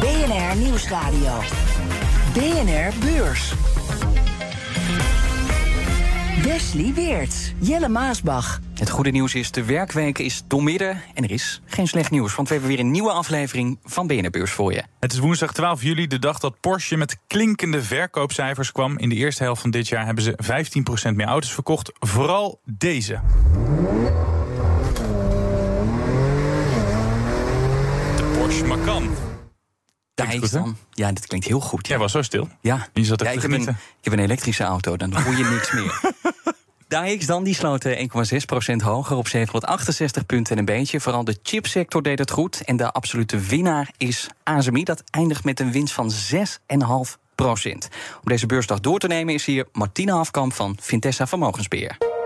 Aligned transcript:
BNR 0.00 0.56
Nieuwsradio. 0.56 1.38
BNR 2.32 2.92
Beurs. 3.04 3.52
Wesley 6.42 6.92
Weert, 6.94 7.54
Jelle 7.58 7.88
Maasbach. 7.88 8.60
Het 8.74 8.90
goede 8.90 9.10
nieuws 9.10 9.34
is, 9.34 9.50
de 9.50 9.64
werkweek 9.64 10.18
is 10.18 10.42
doormidden 10.46 11.02
en 11.14 11.24
er 11.24 11.30
is 11.30 11.60
geen 11.64 11.88
slecht 11.88 12.10
nieuws. 12.10 12.34
Want 12.34 12.48
we 12.48 12.54
hebben 12.54 12.72
weer 12.72 12.84
een 12.84 12.90
nieuwe 12.90 13.10
aflevering 13.10 13.78
van 13.84 14.06
BNR 14.06 14.30
Beurs 14.30 14.50
voor 14.50 14.72
je. 14.72 14.82
Het 15.00 15.12
is 15.12 15.18
woensdag 15.18 15.52
12 15.52 15.82
juli, 15.82 16.06
de 16.06 16.18
dag 16.18 16.38
dat 16.38 16.60
Porsche 16.60 16.96
met 16.96 17.18
klinkende 17.26 17.82
verkoopcijfers 17.82 18.72
kwam. 18.72 18.98
In 18.98 19.08
de 19.08 19.14
eerste 19.14 19.42
helft 19.42 19.60
van 19.60 19.70
dit 19.70 19.88
jaar 19.88 20.06
hebben 20.06 20.24
ze 20.24 20.38
15% 21.12 21.14
meer 21.14 21.26
auto's 21.26 21.52
verkocht. 21.52 21.92
Vooral 21.98 22.60
deze. 22.64 23.20
De 28.16 28.36
Porsche 28.38 28.64
Macan. 28.64 29.29
Hè? 30.26 30.48
dan. 30.50 30.76
Ja, 30.92 31.12
dit 31.12 31.26
klinkt 31.26 31.46
heel 31.46 31.60
goed. 31.60 31.86
Jij 31.86 31.98
was 31.98 32.12
zo 32.12 32.22
stil. 32.22 32.48
Ja, 32.60 32.88
Je 32.92 33.04
zat 33.04 33.20
er 33.20 33.26
ja 33.26 33.32
ik, 33.32 33.42
heb 33.42 33.50
een, 33.50 33.68
ik 33.68 33.76
heb 34.00 34.12
een 34.12 34.18
elektrische 34.18 34.64
auto, 34.64 34.96
dan 34.96 35.12
hoor 35.22 35.36
je 35.36 35.44
niks 35.44 35.72
meer. 35.72 36.00
DAX 36.90 37.26
dan, 37.26 37.44
die 37.44 37.54
sloot 37.54 37.84
eh, 37.84 38.08
1,6% 38.70 38.76
hoger 38.84 39.16
op 39.16 39.28
768 39.28 40.26
punten 40.26 40.52
en 40.52 40.58
een 40.58 40.64
beetje. 40.64 41.00
Vooral 41.00 41.24
de 41.24 41.38
chipsector 41.42 42.02
deed 42.02 42.18
het 42.18 42.30
goed. 42.30 42.64
En 42.64 42.76
de 42.76 42.92
absolute 42.92 43.38
winnaar 43.38 43.90
is 43.96 44.28
ASMI. 44.42 44.84
Dat 44.84 45.02
eindigt 45.10 45.44
met 45.44 45.60
een 45.60 45.72
winst 45.72 45.94
van 45.94 46.12
6,5%. 46.34 46.44
Om 47.36 48.24
deze 48.24 48.46
beursdag 48.46 48.80
door 48.80 48.98
te 48.98 49.06
nemen 49.06 49.34
is 49.34 49.44
hier 49.44 49.66
Martine 49.72 50.12
Hafkamp 50.12 50.52
van 50.52 50.76
Vintessa 50.80 51.26
Vermogensbeheer. 51.26 52.19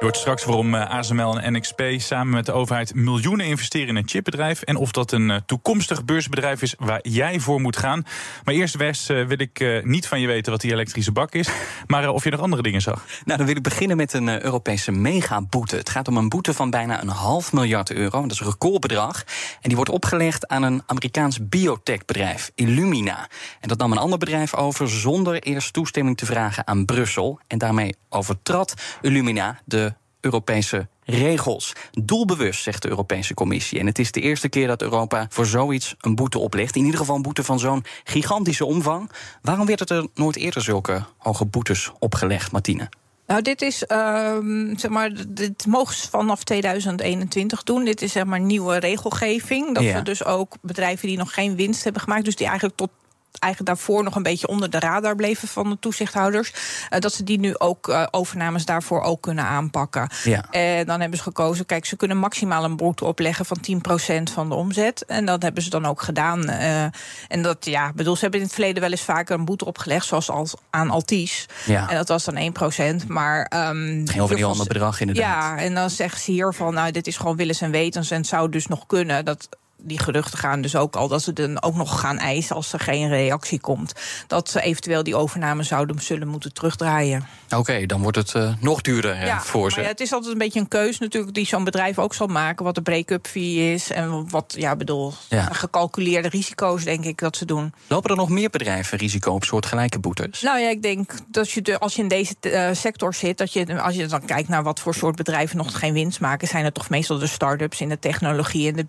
Je 0.00 0.06
hoort 0.06 0.18
straks 0.18 0.44
waarom 0.44 0.74
eh, 0.74 0.90
ASML 0.90 1.40
en 1.40 1.52
NXP 1.52 1.82
samen 1.96 2.32
met 2.32 2.46
de 2.46 2.52
overheid 2.52 2.94
miljoenen 2.94 3.46
investeren 3.46 3.88
in 3.88 3.96
een 3.96 4.08
chipbedrijf. 4.08 4.62
En 4.62 4.76
of 4.76 4.92
dat 4.92 5.12
een 5.12 5.30
eh, 5.30 5.36
toekomstig 5.46 6.04
beursbedrijf 6.04 6.62
is 6.62 6.74
waar 6.78 7.00
jij 7.02 7.40
voor 7.40 7.60
moet 7.60 7.76
gaan. 7.76 8.06
Maar 8.44 8.54
eerst, 8.54 8.76
Wes, 8.76 9.08
eh, 9.08 9.26
wil 9.26 9.40
ik 9.40 9.82
niet 9.84 10.06
van 10.06 10.20
je 10.20 10.26
weten 10.26 10.52
wat 10.52 10.60
die 10.60 10.72
elektrische 10.72 11.12
bak 11.12 11.32
is. 11.32 11.48
Maar 11.86 12.08
of 12.08 12.24
je 12.24 12.30
nog 12.30 12.40
andere 12.40 12.62
dingen 12.62 12.80
zag. 12.80 13.06
Nou, 13.24 13.38
dan 13.38 13.46
wil 13.46 13.56
ik 13.56 13.62
beginnen 13.62 13.96
met 13.96 14.12
een 14.12 14.44
Europese 14.44 14.92
megaboete. 14.92 15.76
Het 15.76 15.90
gaat 15.90 16.08
om 16.08 16.16
een 16.16 16.28
boete 16.28 16.54
van 16.54 16.70
bijna 16.70 17.02
een 17.02 17.08
half 17.08 17.52
miljard 17.52 17.90
euro. 17.90 18.22
Dat 18.22 18.30
is 18.30 18.40
een 18.40 18.46
recordbedrag. 18.46 19.24
En 19.60 19.68
die 19.68 19.76
wordt 19.76 19.90
opgelegd 19.90 20.48
aan 20.48 20.62
een 20.62 20.82
Amerikaans 20.86 21.48
biotechbedrijf, 21.48 22.50
Illumina. 22.54 23.28
En 23.60 23.68
dat 23.68 23.78
nam 23.78 23.92
een 23.92 23.98
ander 23.98 24.18
bedrijf 24.18 24.54
over 24.54 24.88
zonder 24.88 25.42
eerst 25.42 25.72
toestemming 25.72 26.16
te 26.16 26.26
vragen 26.26 26.66
aan 26.66 26.84
Brussel. 26.84 27.40
En 27.46 27.58
daarmee 27.58 27.94
overtrad 28.08 28.74
Illumina 29.00 29.60
de 29.64 29.89
Europese 30.20 30.88
regels. 31.04 31.72
Doelbewust, 31.90 32.62
zegt 32.62 32.82
de 32.82 32.88
Europese 32.88 33.34
Commissie. 33.34 33.78
En 33.78 33.86
het 33.86 33.98
is 33.98 34.12
de 34.12 34.20
eerste 34.20 34.48
keer 34.48 34.66
dat 34.66 34.82
Europa 34.82 35.26
voor 35.28 35.46
zoiets 35.46 35.94
een 36.00 36.14
boete 36.14 36.38
oplegt. 36.38 36.76
In 36.76 36.84
ieder 36.84 37.00
geval 37.00 37.16
een 37.16 37.22
boete 37.22 37.44
van 37.44 37.58
zo'n 37.58 37.84
gigantische 38.04 38.64
omvang. 38.64 39.10
Waarom 39.42 39.66
werd 39.66 39.90
er 39.90 40.06
nooit 40.14 40.36
eerder 40.36 40.62
zulke 40.62 41.04
hoge 41.18 41.44
boetes 41.44 41.92
opgelegd, 41.98 42.52
Martine? 42.52 42.88
Nou, 43.26 43.42
dit 43.42 43.62
is, 43.62 43.84
ehm, 43.86 44.76
zeg 44.76 44.90
maar, 44.90 45.10
dit 45.28 45.66
mogen 45.66 45.94
ze 45.94 46.08
vanaf 46.08 46.44
2021 46.44 47.62
doen. 47.62 47.84
Dit 47.84 48.02
is 48.02 48.12
zeg 48.12 48.24
maar 48.24 48.40
nieuwe 48.40 48.76
regelgeving. 48.76 49.74
Dat 49.74 49.82
Ja. 49.82 49.94
we 49.96 50.02
dus 50.02 50.24
ook 50.24 50.56
bedrijven 50.62 51.08
die 51.08 51.16
nog 51.16 51.34
geen 51.34 51.56
winst 51.56 51.84
hebben 51.84 52.02
gemaakt, 52.02 52.24
dus 52.24 52.36
die 52.36 52.46
eigenlijk 52.46 52.76
tot 52.76 52.90
eigenlijk 53.38 53.74
daarvoor 53.74 54.04
nog 54.04 54.14
een 54.14 54.22
beetje 54.22 54.46
onder 54.48 54.70
de 54.70 54.78
radar 54.78 55.16
bleven 55.16 55.48
van 55.48 55.70
de 55.70 55.78
toezichthouders. 55.80 56.52
eh, 56.88 57.00
dat 57.00 57.12
ze 57.12 57.24
die 57.24 57.38
nu 57.38 57.58
ook 57.58 57.88
eh, 57.88 58.06
overnames 58.10 58.64
daarvoor 58.64 59.02
ook 59.02 59.20
kunnen 59.22 59.44
aanpakken. 59.44 60.10
Ja. 60.24 60.44
En 60.50 60.86
dan 60.86 61.00
hebben 61.00 61.18
ze 61.18 61.24
gekozen, 61.24 61.66
kijk, 61.66 61.86
ze 61.86 61.96
kunnen 61.96 62.16
maximaal 62.16 62.64
een 62.64 62.76
boete 62.76 63.04
opleggen 63.04 63.44
van 63.44 63.60
10% 63.60 64.32
van 64.32 64.48
de 64.48 64.54
omzet. 64.54 65.04
En 65.04 65.24
dat 65.24 65.42
hebben 65.42 65.62
ze 65.62 65.70
dan 65.70 65.86
ook 65.86 66.02
gedaan. 66.02 66.48
eh, 66.48 66.82
en 67.28 67.42
dat, 67.42 67.64
ja, 67.64 67.92
bedoel, 67.94 68.14
ze 68.14 68.20
hebben 68.20 68.40
in 68.40 68.46
het 68.46 68.54
verleden 68.54 68.82
wel 68.82 68.90
eens 68.90 69.02
vaker 69.02 69.38
een 69.38 69.44
boete 69.44 69.64
opgelegd, 69.64 70.06
zoals 70.06 70.30
als, 70.30 70.54
aan 70.70 70.90
Altis. 70.90 71.46
Ja. 71.66 71.88
En 71.88 71.96
dat 71.96 72.08
was 72.08 72.24
dan 72.24 72.36
1%. 72.36 73.06
Maar. 73.06 73.44
ehm 73.44 73.98
Het 73.98 74.10
ging 74.10 74.22
over 74.22 74.36
heel 74.36 74.48
ander 74.50 74.66
bedrag, 74.66 75.00
inderdaad. 75.00 75.24
Ja, 75.24 75.56
en 75.58 75.74
dan 75.74 75.90
zeggen 75.90 76.20
ze 76.20 76.30
hier 76.30 76.54
van, 76.54 76.74
nou, 76.74 76.90
dit 76.90 77.06
is 77.06 77.16
gewoon 77.16 77.36
willens 77.36 77.60
en 77.60 77.70
wetens. 77.70 78.10
En 78.10 78.16
het 78.16 78.26
zou 78.26 78.48
dus 78.50 78.66
nog 78.66 78.86
kunnen 78.86 79.24
dat. 79.24 79.48
Die 79.82 79.98
geruchten 79.98 80.38
gaan 80.38 80.60
dus 80.60 80.76
ook 80.76 80.96
al 80.96 81.08
dat 81.08 81.22
ze 81.22 81.32
dan 81.32 81.62
ook 81.62 81.74
nog 81.74 82.00
gaan 82.00 82.18
eisen 82.18 82.56
als 82.56 82.72
er 82.72 82.80
geen 82.80 83.08
reactie 83.08 83.60
komt. 83.60 83.92
Dat 84.26 84.48
ze 84.50 84.60
eventueel 84.60 85.02
die 85.02 85.16
overname 85.16 85.62
zouden 85.62 86.00
zullen 86.00 86.28
moeten 86.28 86.52
terugdraaien. 86.52 87.26
Oké, 87.56 87.86
dan 87.86 88.02
wordt 88.02 88.16
het 88.16 88.34
eh, 88.34 88.52
nog 88.60 88.80
duurder 88.80 89.40
voor 89.40 89.72
ze. 89.72 89.80
ja, 89.80 89.86
het 89.86 90.00
is 90.00 90.12
altijd 90.12 90.32
een 90.32 90.38
beetje 90.38 90.60
een 90.60 90.68
keus 90.68 90.98
natuurlijk 90.98 91.34
die 91.34 91.46
zo'n 91.46 91.64
bedrijf 91.64 91.98
ook 91.98 92.14
zal 92.14 92.26
maken. 92.26 92.64
Wat 92.64 92.74
de 92.74 92.82
break-up 92.82 93.26
fee 93.26 93.72
is 93.72 93.90
en 93.90 94.30
wat, 94.30 94.54
ja, 94.58 94.76
bedoel, 94.76 95.12
Ja. 95.28 95.48
gecalculeerde 95.52 96.28
risico's 96.28 96.84
denk 96.84 97.04
ik 97.04 97.18
dat 97.18 97.36
ze 97.36 97.44
doen. 97.44 97.72
Lopen 97.86 98.10
er 98.10 98.16
nog 98.16 98.28
meer 98.28 98.50
bedrijven 98.50 98.98
risico 98.98 99.32
op 99.32 99.44
soortgelijke 99.44 99.98
boetes? 99.98 100.40
Nou 100.42 100.58
ja, 100.60 100.68
ik 100.68 100.82
denk 100.82 101.12
dat 101.28 101.50
je 101.50 101.62
de, 101.62 101.78
als 101.78 101.94
je 101.94 102.02
in 102.02 102.08
deze 102.08 102.34
eh, 102.40 102.68
sector 102.72 103.14
zit, 103.14 103.38
dat 103.38 103.52
je 103.52 103.80
als 103.80 103.94
je 103.94 104.06
dan 104.06 104.24
kijkt 104.24 104.48
naar 104.48 104.62
wat 104.62 104.80
voor 104.80 104.94
soort 104.94 105.16
bedrijven 105.16 105.56
nog 105.56 105.78
geen 105.78 105.92
winst 105.92 106.20
maken, 106.20 106.48
zijn 106.48 106.64
het 106.64 106.74
toch 106.74 106.88
meestal 106.88 107.18
de 107.18 107.26
start-ups 107.26 107.80
in 107.80 107.88
de 107.88 107.98
technologie 107.98 108.68
en 108.68 108.76
de 108.76 108.84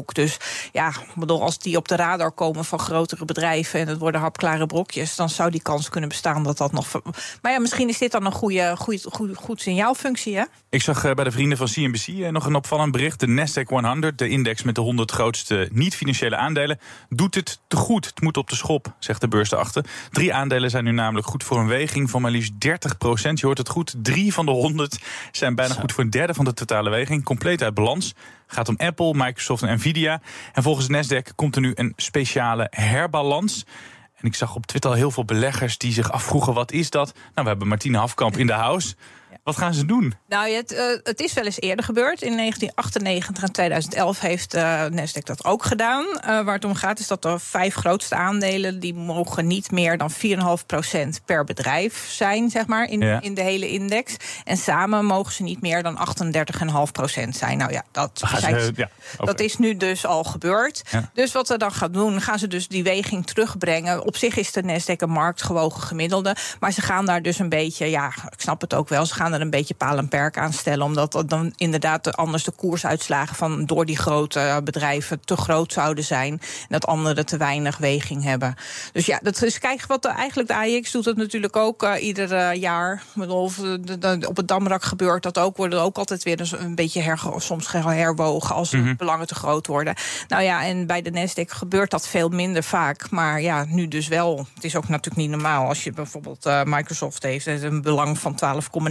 Dus 0.00 0.36
ja, 0.72 0.92
bedoel, 1.14 1.42
als 1.42 1.58
die 1.58 1.76
op 1.76 1.88
de 1.88 1.96
radar 1.96 2.32
komen 2.32 2.64
van 2.64 2.78
grotere 2.78 3.24
bedrijven 3.24 3.80
en 3.80 3.88
het 3.88 3.98
worden 3.98 4.20
hapklare 4.20 4.66
brokjes, 4.66 5.16
dan 5.16 5.28
zou 5.28 5.50
die 5.50 5.62
kans 5.62 5.88
kunnen 5.88 6.08
bestaan 6.08 6.42
dat 6.42 6.58
dat 6.58 6.72
nog. 6.72 7.02
Maar 7.42 7.52
ja, 7.52 7.60
misschien 7.60 7.88
is 7.88 7.98
dit 7.98 8.12
dan 8.12 8.26
een 8.26 8.32
goede, 8.32 8.74
goede, 8.78 9.02
goed, 9.10 9.36
goed 9.36 9.60
signaalfunctie, 9.60 10.36
hè? 10.36 10.44
Ik 10.70 10.82
zag 10.82 11.04
eh, 11.04 11.14
bij 11.14 11.24
de 11.24 11.30
vrienden 11.30 11.58
van 11.58 11.66
CNBC 11.66 12.06
eh, 12.06 12.28
nog 12.28 12.46
een 12.46 12.54
opvallend 12.54 12.92
bericht. 12.92 13.20
De 13.20 13.26
Nasdaq 13.26 13.68
100, 13.68 14.18
de 14.18 14.28
index 14.28 14.62
met 14.62 14.74
de 14.74 14.80
100 14.80 15.10
grootste 15.10 15.68
niet-financiële 15.72 16.36
aandelen, 16.36 16.78
doet 17.08 17.34
het 17.34 17.60
te 17.68 17.76
goed. 17.76 18.06
Het 18.06 18.20
moet 18.20 18.36
op 18.36 18.48
de 18.48 18.56
schop, 18.56 18.94
zegt 18.98 19.20
de 19.20 19.28
beurs 19.28 19.50
erachter. 19.50 19.84
Drie 20.10 20.34
aandelen 20.34 20.70
zijn 20.70 20.84
nu 20.84 20.92
namelijk 20.92 21.26
goed 21.26 21.44
voor 21.44 21.58
een 21.58 21.66
weging 21.66 22.10
van 22.10 22.22
maar 22.22 22.30
liefst 22.30 22.60
30 22.60 22.98
procent. 22.98 23.40
Je 23.40 23.46
hoort 23.46 23.58
het 23.58 23.68
goed, 23.68 23.94
drie 24.02 24.32
van 24.32 24.46
de 24.46 24.52
100 24.52 24.98
zijn 25.32 25.54
bijna 25.54 25.74
goed 25.74 25.92
voor 25.92 26.04
een 26.04 26.10
derde 26.10 26.34
van 26.34 26.44
de 26.44 26.54
totale 26.54 26.90
weging. 26.90 27.24
Compleet 27.24 27.62
uit 27.62 27.74
balans. 27.74 28.14
Gaat 28.52 28.68
om 28.68 28.76
Apple, 28.76 29.14
Microsoft 29.14 29.62
en 29.62 29.74
Nvidia. 29.74 30.20
En 30.52 30.62
volgens 30.62 30.88
Nasdaq 30.88 31.34
komt 31.34 31.54
er 31.54 31.60
nu 31.60 31.72
een 31.74 31.92
speciale 31.96 32.66
herbalans. 32.70 33.66
En 34.14 34.26
ik 34.26 34.34
zag 34.34 34.54
op 34.54 34.66
Twitter 34.66 34.90
al 34.90 34.96
heel 34.96 35.10
veel 35.10 35.24
beleggers 35.24 35.78
die 35.78 35.92
zich 35.92 36.12
afvroegen: 36.12 36.54
wat 36.54 36.72
is 36.72 36.90
dat? 36.90 37.12
Nou, 37.14 37.30
we 37.34 37.48
hebben 37.48 37.68
Martine 37.68 37.98
Hafkamp 37.98 38.36
in 38.36 38.46
de 38.46 38.52
house. 38.52 38.94
Wat 39.44 39.56
gaan 39.56 39.74
ze 39.74 39.84
doen? 39.86 40.14
Nou, 40.28 40.50
het, 40.50 40.72
eh, 40.72 40.84
het 41.02 41.20
is 41.20 41.32
wel 41.32 41.44
eens 41.44 41.60
eerder 41.60 41.84
gebeurd. 41.84 42.22
In 42.22 42.34
1998 42.34 43.42
en 43.44 43.52
2011 43.52 44.20
heeft 44.20 44.56
Nasdaq 44.90 45.22
dat 45.24 45.44
ook 45.44 45.64
gedaan. 45.64 46.04
Eh, 46.04 46.40
waar 46.44 46.54
het 46.54 46.64
om 46.64 46.74
gaat 46.74 46.98
is 46.98 47.06
dat 47.06 47.22
de 47.22 47.38
vijf 47.38 47.74
grootste 47.74 48.14
aandelen... 48.14 48.80
die 48.80 48.94
mogen 48.94 49.46
niet 49.46 49.70
meer 49.70 49.98
dan 49.98 50.10
4,5% 50.10 51.20
per 51.24 51.44
bedrijf 51.44 52.06
zijn, 52.08 52.50
zeg 52.50 52.66
maar, 52.66 52.88
in, 52.88 53.00
Ja. 53.00 53.20
in 53.20 53.34
de 53.34 53.42
hele 53.42 53.68
index. 53.68 54.16
En 54.44 54.56
samen 54.56 55.04
mogen 55.04 55.32
ze 55.32 55.42
niet 55.42 55.60
meer 55.60 55.82
dan 55.82 55.96
38,5% 55.96 57.36
zijn. 57.36 57.58
Nou 57.58 57.72
ja, 57.72 57.82
dat, 57.90 58.10
ze, 58.14 58.72
ja, 58.76 58.88
dat 59.16 59.40
is 59.40 59.58
nu 59.58 59.76
dus 59.76 60.06
al 60.06 60.24
gebeurd. 60.24 60.82
Dus 61.14 61.32
wat 61.32 61.46
ze 61.46 61.56
dan 61.56 61.72
gaan 61.72 61.92
doen, 61.92 62.20
gaan 62.20 62.38
ze 62.38 62.46
dus 62.46 62.68
die 62.68 62.82
weging 62.82 63.26
terugbrengen. 63.26 64.04
Op 64.06 64.16
zich 64.16 64.36
is 64.36 64.52
de 64.52 64.62
Nasdaq 64.62 64.96
een 64.96 65.10
marktgewogen 65.10 65.82
gemiddelde. 65.82 66.36
Maar 66.60 66.72
ze 66.72 66.80
gaan 66.80 67.06
daar 67.06 67.22
dus 67.22 67.38
een 67.38 67.48
beetje, 67.48 67.90
ja, 67.90 68.06
ik 68.06 68.40
snap 68.40 68.60
het 68.60 68.74
ook 68.74 68.88
wel... 68.88 69.06
ze 69.06 69.14
gaan 69.14 69.21
er 69.30 69.40
een 69.40 69.50
beetje 69.50 69.74
paal 69.74 69.96
en 69.98 70.08
perk 70.08 70.38
aan 70.38 70.52
stellen... 70.52 70.84
omdat 70.84 71.12
dat 71.12 71.28
dan 71.28 71.52
inderdaad 71.56 72.04
de- 72.04 72.12
anders 72.12 72.44
de 72.44 72.50
koersuitslagen... 72.50 73.36
van 73.36 73.64
door 73.66 73.86
die 73.86 73.98
grote 73.98 74.60
bedrijven 74.64 75.20
te 75.24 75.36
groot 75.36 75.72
zouden 75.72 76.04
zijn... 76.04 76.32
en 76.32 76.68
dat 76.68 76.86
anderen 76.86 77.26
te 77.26 77.36
weinig 77.36 77.78
weging 77.78 78.22
hebben. 78.22 78.54
Dus 78.92 79.06
ja, 79.06 79.18
dat 79.22 79.42
is 79.42 79.58
kijk 79.58 79.86
wat 79.86 80.02
de, 80.02 80.08
eigenlijk 80.08 80.48
de 80.48 80.54
AIX 80.54 80.90
doet 80.90 81.04
het 81.04 81.16
natuurlijk 81.16 81.56
ook 81.56 81.82
eh, 81.82 82.04
ieder 82.04 82.32
eh, 82.32 82.60
jaar. 82.60 83.02
Of, 83.28 83.58
eh, 83.58 84.28
op 84.28 84.36
het 84.36 84.48
Damrak 84.48 84.82
gebeurt 84.82 85.22
dat 85.22 85.38
ook. 85.38 85.56
Worden 85.56 85.80
ook 85.80 85.98
altijd 85.98 86.22
weer 86.22 86.36
dus 86.36 86.52
een 86.52 86.74
beetje 86.74 87.00
herge- 87.00 87.40
soms 87.40 87.72
herwogen... 87.72 88.54
als 88.54 88.70
de 88.70 88.94
belangen 88.96 89.26
te 89.26 89.34
groot 89.34 89.66
worden. 89.66 89.94
Nou 90.28 90.42
ja, 90.42 90.64
en 90.64 90.86
bij 90.86 91.02
de 91.02 91.10
Nasdaq 91.10 91.50
gebeurt 91.50 91.90
dat 91.90 92.08
veel 92.08 92.28
minder 92.28 92.62
vaak. 92.62 93.10
Maar 93.10 93.40
ja, 93.40 93.64
nu 93.68 93.88
dus 93.88 94.08
wel. 94.08 94.46
Het 94.54 94.64
is 94.64 94.76
ook 94.76 94.88
natuurlijk 94.88 95.16
niet 95.16 95.30
normaal 95.30 95.68
als 95.68 95.84
je 95.84 95.92
bijvoorbeeld 95.92 96.48
Microsoft 96.64 97.22
heeft 97.22 97.46
een 97.46 97.82
belang 97.82 98.18
van 98.18 98.38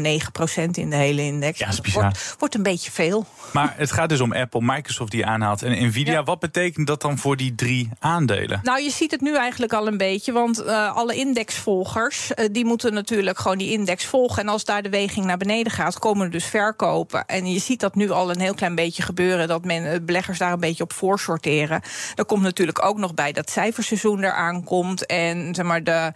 12,9 0.01 0.20
9% 0.67 0.69
in 0.71 0.89
de 0.89 0.95
hele 0.95 1.21
index. 1.21 1.59
Ja, 1.59 1.65
dat 1.65 1.73
is 1.73 1.81
bizar. 1.81 2.01
Wordt, 2.01 2.35
wordt 2.39 2.55
een 2.55 2.63
beetje 2.63 2.91
veel. 2.91 3.25
Maar 3.53 3.73
het 3.77 3.91
gaat 3.91 4.09
dus 4.09 4.19
om 4.19 4.33
Apple, 4.33 4.61
Microsoft 4.63 5.11
die 5.11 5.25
aanhaalt 5.25 5.61
en 5.61 5.85
Nvidia. 5.87 6.13
Ja. 6.13 6.23
Wat 6.23 6.39
betekent 6.39 6.87
dat 6.87 7.01
dan 7.01 7.17
voor 7.17 7.37
die 7.37 7.55
drie 7.55 7.89
aandelen? 7.99 8.59
Nou, 8.63 8.81
je 8.81 8.89
ziet 8.89 9.11
het 9.11 9.21
nu 9.21 9.35
eigenlijk 9.35 9.73
al 9.73 9.87
een 9.87 9.97
beetje. 9.97 10.31
Want 10.31 10.63
eh, 10.63 10.95
alle 10.95 11.15
indexvolgers, 11.15 12.33
eh, 12.33 12.45
die 12.51 12.65
moeten 12.65 12.93
natuurlijk 12.93 13.39
gewoon 13.39 13.57
die 13.57 13.71
index 13.71 14.05
volgen. 14.05 14.41
En 14.41 14.49
als 14.49 14.65
daar 14.65 14.81
de 14.81 14.89
weging 14.89 15.25
naar 15.25 15.37
beneden 15.37 15.71
gaat, 15.71 15.99
komen 15.99 16.25
er 16.25 16.31
dus 16.31 16.45
verkopen. 16.45 17.25
En 17.25 17.51
je 17.51 17.59
ziet 17.59 17.79
dat 17.79 17.95
nu 17.95 18.09
al 18.09 18.29
een 18.29 18.39
heel 18.39 18.53
klein 18.53 18.75
beetje 18.75 19.03
gebeuren. 19.03 19.47
Dat 19.47 19.65
men, 19.65 19.91
eh, 19.91 19.99
beleggers 20.01 20.37
daar 20.37 20.53
een 20.53 20.59
beetje 20.59 20.83
op 20.83 20.93
voorsorteren. 20.93 21.81
Er 22.15 22.25
komt 22.25 22.43
natuurlijk 22.43 22.85
ook 22.85 22.97
nog 22.97 23.13
bij 23.13 23.31
dat 23.31 23.49
cijferseizoen 23.49 24.23
eraan 24.23 24.63
komt. 24.63 25.05
En 25.05 25.55
zeg 25.55 25.65
maar, 25.65 25.83
de, 25.83 26.13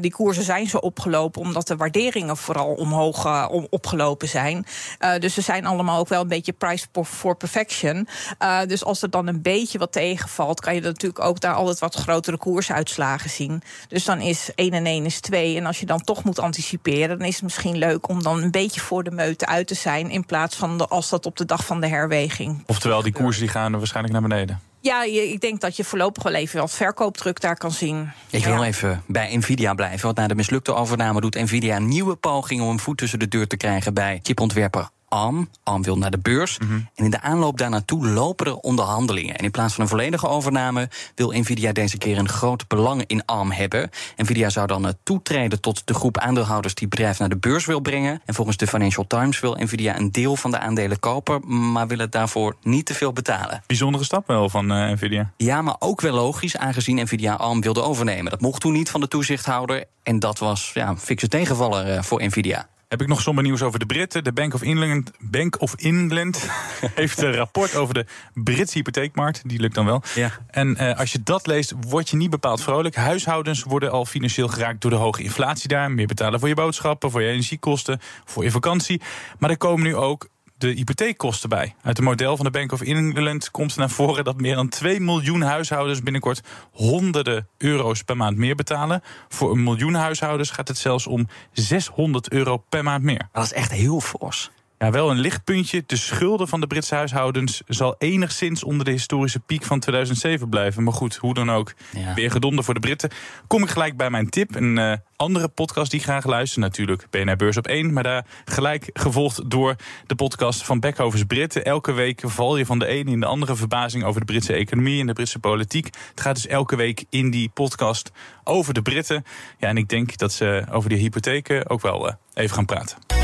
die 0.00 0.12
koersen 0.12 0.44
zijn 0.44 0.66
zo 0.66 0.76
opgelopen 0.76 1.40
omdat 1.40 1.66
de 1.66 1.76
waarderingen 1.76 2.36
vooral 2.36 2.74
omhoog 2.74 3.37
eh, 3.42 3.50
om, 3.50 3.66
opgelopen 3.70 4.28
zijn. 4.28 4.66
Eh, 4.98 5.18
dus 5.18 5.34
ze 5.34 5.40
zijn 5.40 5.66
allemaal 5.66 5.98
ook 5.98 6.08
wel 6.08 6.20
een 6.20 6.28
beetje 6.28 6.52
price 6.52 6.86
for, 7.04 7.36
perfection. 7.36 8.08
Eh, 8.38 8.60
dus 8.66 8.84
als 8.84 9.02
er 9.02 9.10
dan 9.10 9.26
een 9.26 9.42
beetje 9.42 9.78
wat 9.78 9.92
tegenvalt, 9.92 10.60
kan 10.60 10.74
je 10.74 10.80
natuurlijk 10.80 11.24
ook 11.24 11.40
daar 11.40 11.54
altijd 11.54 11.78
wat 11.78 11.94
grotere 11.94 12.36
koersuitslagen 12.36 13.30
zien. 13.30 13.62
Dus 13.88 14.04
dan 14.04 14.20
is 14.20 14.50
1 14.54 14.72
en 14.72 14.86
1 14.86 15.04
is 15.04 15.20
2. 15.20 15.56
En 15.56 15.66
als 15.66 15.80
je 15.80 15.86
dan 15.86 16.00
toch 16.00 16.24
moet 16.24 16.38
anticiperen, 16.38 17.18
dan 17.18 17.26
is 17.26 17.34
het 17.34 17.42
misschien 17.42 17.78
leuk 17.78 18.08
om 18.08 18.22
dan 18.22 18.42
een 18.42 18.50
beetje 18.50 18.80
voor 18.80 19.04
de 19.04 19.10
meute 19.10 19.46
uit 19.46 19.66
te 19.66 19.74
zijn. 19.74 20.10
In 20.10 20.26
plaats 20.26 20.56
van 20.56 20.78
de, 20.78 20.86
als 20.86 21.08
dat 21.08 21.26
op 21.26 21.36
de 21.36 21.44
dag 21.44 21.66
van 21.66 21.80
de 21.80 21.88
herweging. 21.88 22.62
Oftewel, 22.66 23.02
die 23.02 23.12
koersen 23.12 23.42
die 23.42 23.50
gaan 23.50 23.72
waarschijnlijk 23.72 24.12
naar 24.12 24.28
beneden. 24.28 24.67
Ja, 24.80 25.02
ik 25.04 25.40
denk 25.40 25.60
dat 25.60 25.76
je 25.76 25.84
voorlopig 25.84 26.22
wel 26.22 26.34
even 26.34 26.60
wat 26.60 26.70
verkoopdruk 26.72 27.40
daar 27.40 27.56
kan 27.56 27.70
zien. 27.72 28.10
Ik 28.30 28.44
wil 28.44 28.54
Ja. 28.54 28.64
even 28.64 29.02
bij 29.06 29.36
Nvidia 29.36 29.74
blijven. 29.74 30.04
Want 30.04 30.16
na 30.16 30.26
de 30.26 30.34
mislukte 30.34 30.74
overname 30.74 31.20
doet 31.20 31.34
Nvidia 31.34 31.76
een 31.76 31.88
nieuwe 31.88 32.16
poging 32.16 32.60
om 32.60 32.68
een 32.68 32.78
voet 32.78 32.96
tussen 32.98 33.18
de 33.18 33.28
deur 33.28 33.46
te 33.46 33.56
krijgen 33.56 33.94
bij 33.94 34.20
chipontwerper 34.22 34.88
ARM. 35.08 35.48
ARM 35.62 35.82
wil 35.82 35.98
naar 35.98 36.10
de 36.10 36.18
beurs. 36.18 36.58
Mhm. 36.58 36.72
En 36.72 37.04
in 37.04 37.10
de 37.10 37.20
aanloop 37.20 37.58
daarnaartoe 37.58 38.06
lopen 38.08 38.46
er 38.46 38.56
onderhandelingen. 38.56 39.36
En 39.36 39.44
in 39.44 39.50
plaats 39.50 39.74
van 39.74 39.82
een 39.82 39.88
volledige 39.88 40.28
overname 40.28 40.88
wil 41.14 41.30
Nvidia 41.30 41.72
deze 41.72 41.98
keer 41.98 42.18
een 42.18 42.28
groot 42.28 42.68
belang 42.68 43.04
in 43.06 43.24
ARM 43.24 43.50
hebben. 43.50 43.90
Nvidia 44.16 44.50
zou 44.50 44.66
dan 44.66 44.86
eh, 44.86 44.92
toetreden 45.02 45.60
tot 45.60 45.82
de 45.84 45.94
groep 45.94 46.18
aandeelhouders 46.18 46.74
die 46.74 46.86
het 46.86 46.96
bedrijf 46.96 47.18
naar 47.18 47.28
de 47.28 47.36
beurs 47.36 47.66
wil 47.66 47.80
brengen. 47.80 48.20
En 48.24 48.34
volgens 48.34 48.56
de 48.56 48.66
Financial 48.66 49.06
Times 49.06 49.40
wil 49.40 49.56
Nvidia 49.58 49.96
een 49.96 50.12
deel 50.12 50.36
van 50.36 50.50
de 50.50 50.58
aandelen 50.58 50.98
kopen, 50.98 51.72
maar 51.72 51.86
wil 51.86 51.98
het 51.98 52.12
daarvoor 52.12 52.56
niet 52.62 52.86
te 52.86 52.94
veel 52.94 53.12
betalen. 53.12 53.62
Bijzondere 53.66 54.04
stap 54.04 54.26
wel 54.26 54.48
van 54.48 54.72
eh, 54.72 54.90
Nvidia. 54.90 55.32
Ja, 55.36 55.62
maar 55.62 55.76
ook 55.78 56.00
wel 56.00 56.14
logisch, 56.14 56.56
aangezien 56.56 57.02
Nvidia 57.02 57.34
ARM 57.34 57.60
wilde 57.60 57.82
overnemen. 57.82 58.30
Dat 58.30 58.40
mocht 58.40 58.60
toen 58.60 58.72
niet 58.72 58.90
van 58.90 59.00
de 59.00 59.08
toezichthouder. 59.08 59.84
En 60.02 60.18
dat 60.18 60.38
was 60.38 60.70
ja, 60.74 60.88
een 60.88 60.98
fikse 60.98 61.28
tegenvaller 61.28 61.86
eh, 61.86 62.02
voor 62.02 62.24
Nvidia. 62.24 62.68
Heb 62.88 63.00
ik 63.00 63.08
nog 63.08 63.20
somber 63.20 63.44
nieuws 63.44 63.62
over 63.62 63.78
de 63.78 63.86
Britten. 63.86 64.24
De 64.24 64.32
Bank 64.32 64.54
of 64.54 64.62
England, 64.62 65.10
Bank 65.18 65.60
of 65.60 65.74
England 65.74 66.48
heeft 66.94 67.22
een 67.22 67.34
rapport 67.34 67.76
over 67.76 67.94
de 67.94 68.06
Britse 68.34 68.76
hypotheekmarkt. 68.76 69.48
Die 69.48 69.60
lukt 69.60 69.74
dan 69.74 69.84
wel. 69.84 70.02
Ja. 70.14 70.30
En 70.50 70.76
eh, 70.76 70.98
als 70.98 71.12
je 71.12 71.22
dat 71.22 71.46
leest, 71.46 71.74
word 71.80 72.08
je 72.08 72.16
niet 72.16 72.30
bepaald 72.30 72.62
vrolijk. 72.62 72.94
Huishoudens 72.94 73.62
worden 73.62 73.90
al 73.90 74.04
financieel 74.04 74.48
geraakt 74.48 74.80
door 74.80 74.90
de 74.90 74.96
hoge 74.96 75.22
inflatie 75.22 75.68
daar. 75.68 75.90
Meer 75.90 76.06
betalen 76.06 76.40
voor 76.40 76.48
je 76.48 76.54
boodschappen, 76.54 77.10
voor 77.10 77.22
je 77.22 77.28
energiekosten, 77.28 78.00
voor 78.24 78.44
je 78.44 78.50
vakantie. 78.50 79.00
Maar 79.38 79.50
er 79.50 79.56
komen 79.56 79.82
nu 79.82 79.96
ook 79.96 80.28
de 80.58 80.68
hypotheekkosten 80.68 81.48
bij. 81.48 81.74
Uit 81.82 81.98
een 81.98 82.04
model 82.04 82.36
van 82.36 82.44
de 82.44 82.50
Bank 82.50 82.72
of 82.72 82.80
England 82.80 83.50
komt 83.50 83.76
naar 83.76 83.90
voren 83.90 84.24
dat 84.24 84.40
meer 84.40 84.54
dan 84.54 84.68
2 84.68 85.00
miljoen 85.00 85.40
huishoudens 85.40 86.02
binnenkort 86.02 86.40
honderden 86.72 87.48
euro's 87.56 88.02
per 88.02 88.16
maand 88.16 88.36
meer 88.36 88.54
betalen. 88.54 89.02
Voor 89.28 89.50
een 89.50 89.62
miljoen 89.62 89.94
huishoudens 89.94 90.50
gaat 90.50 90.68
het 90.68 90.78
zelfs 90.78 91.06
om 91.06 91.28
600 91.52 92.32
euro 92.32 92.56
per 92.56 92.82
maand 92.82 93.02
meer. 93.02 93.28
Dat 93.32 93.44
is 93.44 93.52
echt 93.52 93.70
heel 93.70 94.00
fors. 94.00 94.50
Ja, 94.78 94.90
wel 94.90 95.10
een 95.10 95.18
lichtpuntje. 95.18 95.82
De 95.86 95.96
schulden 95.96 96.48
van 96.48 96.60
de 96.60 96.66
Britse 96.66 96.94
huishoudens 96.94 97.62
zal 97.66 97.94
enigszins 97.98 98.64
onder 98.64 98.84
de 98.84 98.90
historische 98.90 99.40
piek 99.40 99.64
van 99.64 99.80
2007 99.80 100.48
blijven. 100.48 100.82
Maar 100.82 100.92
goed, 100.92 101.16
hoe 101.16 101.34
dan 101.34 101.50
ook. 101.50 101.74
Ja. 101.92 102.14
Weer 102.14 102.30
gedonder 102.30 102.64
voor 102.64 102.74
de 102.74 102.80
Britten. 102.80 103.10
Kom 103.46 103.62
ik 103.62 103.68
gelijk 103.68 103.96
bij 103.96 104.10
mijn 104.10 104.28
tip. 104.28 104.54
Een 104.54 104.78
eh, 104.78 104.92
andere 105.16 105.48
podcast 105.48 105.90
die 105.90 106.00
graag 106.00 106.24
luister. 106.24 106.60
Natuurlijk 106.60 107.06
BNR 107.10 107.36
Beurs 107.36 107.56
op 107.56 107.66
1. 107.66 107.92
Maar 107.92 108.02
daar 108.02 108.26
gelijk 108.44 108.90
gevolgd 108.92 109.50
door 109.50 109.76
de 110.06 110.14
podcast 110.14 110.64
van 110.64 110.80
Beckhovens 110.80 111.24
Britten. 111.24 111.64
Elke 111.64 111.92
week 111.92 112.22
val 112.24 112.56
je 112.56 112.66
van 112.66 112.78
de 112.78 112.86
ene 112.86 113.10
in 113.10 113.20
de 113.20 113.26
andere 113.26 113.56
verbazing 113.56 114.04
over 114.04 114.20
de 114.20 114.26
Britse 114.26 114.52
economie 114.52 115.00
en 115.00 115.06
de 115.06 115.12
Britse 115.12 115.38
politiek. 115.38 115.84
Het 116.10 116.20
gaat 116.20 116.34
dus 116.34 116.46
elke 116.46 116.76
week 116.76 117.04
in 117.10 117.30
die 117.30 117.50
podcast 117.54 118.10
over 118.44 118.74
de 118.74 118.82
Britten. 118.82 119.24
Ja, 119.58 119.68
en 119.68 119.76
ik 119.76 119.88
denk 119.88 120.16
dat 120.16 120.32
ze 120.32 120.64
over 120.70 120.88
die 120.88 120.98
hypotheken 120.98 121.70
ook 121.70 121.80
wel 121.80 122.08
eh, 122.08 122.14
even 122.34 122.54
gaan 122.54 122.64
praten. 122.64 123.17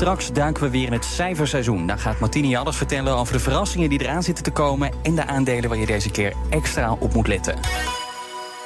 Straks 0.00 0.32
duiken 0.32 0.62
we 0.62 0.70
weer 0.70 0.86
in 0.86 0.92
het 0.92 1.04
cijferseizoen. 1.04 1.86
Dan 1.86 1.98
gaat 1.98 2.20
Martini 2.20 2.56
alles 2.56 2.76
vertellen 2.76 3.16
over 3.16 3.32
de 3.32 3.40
verrassingen 3.40 3.88
die 3.88 4.00
eraan 4.00 4.22
zitten 4.22 4.44
te 4.44 4.50
komen... 4.50 4.92
en 5.02 5.14
de 5.14 5.26
aandelen 5.26 5.68
waar 5.68 5.78
je 5.78 5.86
deze 5.86 6.10
keer 6.10 6.32
extra 6.50 6.92
op 6.92 7.14
moet 7.14 7.26
letten. 7.26 7.58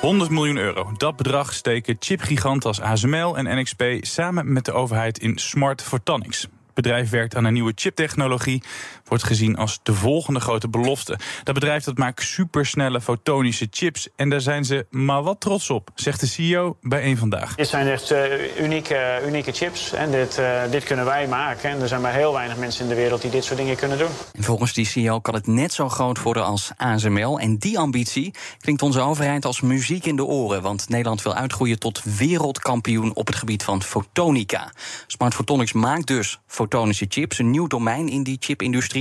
100 0.00 0.30
miljoen 0.30 0.56
euro. 0.56 0.92
Dat 0.96 1.16
bedrag 1.16 1.54
steken 1.54 1.96
chipgiganten 1.98 2.68
als 2.68 2.80
ASML 2.80 3.36
en 3.36 3.60
NXP 3.60 3.82
samen 4.00 4.52
met 4.52 4.64
de 4.64 4.72
overheid 4.72 5.18
in 5.18 5.38
Smart 5.38 5.82
Photonics. 5.82 6.42
Het 6.42 6.74
bedrijf 6.74 7.10
werkt 7.10 7.36
aan 7.36 7.44
een 7.44 7.52
nieuwe 7.52 7.72
chiptechnologie. 7.74 8.62
Wordt 9.04 9.24
gezien 9.24 9.56
als 9.56 9.80
de 9.82 9.94
volgende 9.94 10.40
grote 10.40 10.68
belofte. 10.68 11.18
Dat 11.42 11.54
bedrijf 11.54 11.84
dat 11.84 11.98
maakt 11.98 12.22
supersnelle 12.22 13.00
fotonische 13.00 13.66
chips. 13.70 14.08
En 14.16 14.28
daar 14.28 14.40
zijn 14.40 14.64
ze 14.64 14.86
maar 14.90 15.22
wat 15.22 15.40
trots 15.40 15.70
op, 15.70 15.90
zegt 15.94 16.20
de 16.20 16.26
CEO 16.26 16.76
bij 16.80 17.00
één 17.00 17.16
vandaag. 17.16 17.54
Dit 17.54 17.68
zijn 17.68 17.88
echt 17.88 18.10
eh, 18.10 18.60
unieke, 18.60 19.22
unieke 19.26 19.52
chips 19.52 19.92
en 19.92 20.10
dit, 20.10 20.38
eh, 20.38 20.62
dit 20.70 20.84
kunnen 20.84 21.04
wij 21.04 21.28
maken. 21.28 21.70
En 21.70 21.80
er 21.80 21.88
zijn 21.88 22.00
maar 22.00 22.12
heel 22.12 22.32
weinig 22.32 22.56
mensen 22.56 22.82
in 22.82 22.88
de 22.88 22.94
wereld 22.94 23.22
die 23.22 23.30
dit 23.30 23.44
soort 23.44 23.58
dingen 23.58 23.76
kunnen 23.76 23.98
doen. 23.98 24.10
En 24.32 24.42
volgens 24.42 24.72
die 24.72 24.86
CEO 24.86 25.20
kan 25.20 25.34
het 25.34 25.46
net 25.46 25.72
zo 25.72 25.88
groot 25.88 26.22
worden 26.22 26.44
als 26.44 26.70
ASML. 26.76 27.38
En 27.38 27.56
die 27.58 27.78
ambitie 27.78 28.34
klinkt 28.58 28.82
onze 28.82 29.00
overheid 29.00 29.44
als 29.44 29.60
muziek 29.60 30.06
in 30.06 30.16
de 30.16 30.24
oren. 30.24 30.62
Want 30.62 30.88
Nederland 30.88 31.22
wil 31.22 31.34
uitgroeien 31.34 31.78
tot 31.78 32.02
wereldkampioen 32.02 33.14
op 33.14 33.26
het 33.26 33.36
gebied 33.36 33.62
van 33.62 33.82
fotonica. 33.82 34.72
Smart 35.06 35.34
Photonics 35.34 35.72
maakt 35.72 36.06
dus 36.06 36.40
fotonische 36.46 37.06
chips, 37.08 37.38
een 37.38 37.50
nieuw 37.50 37.66
domein 37.66 38.08
in 38.08 38.22
die 38.22 38.36
chipindustrie. 38.40 38.93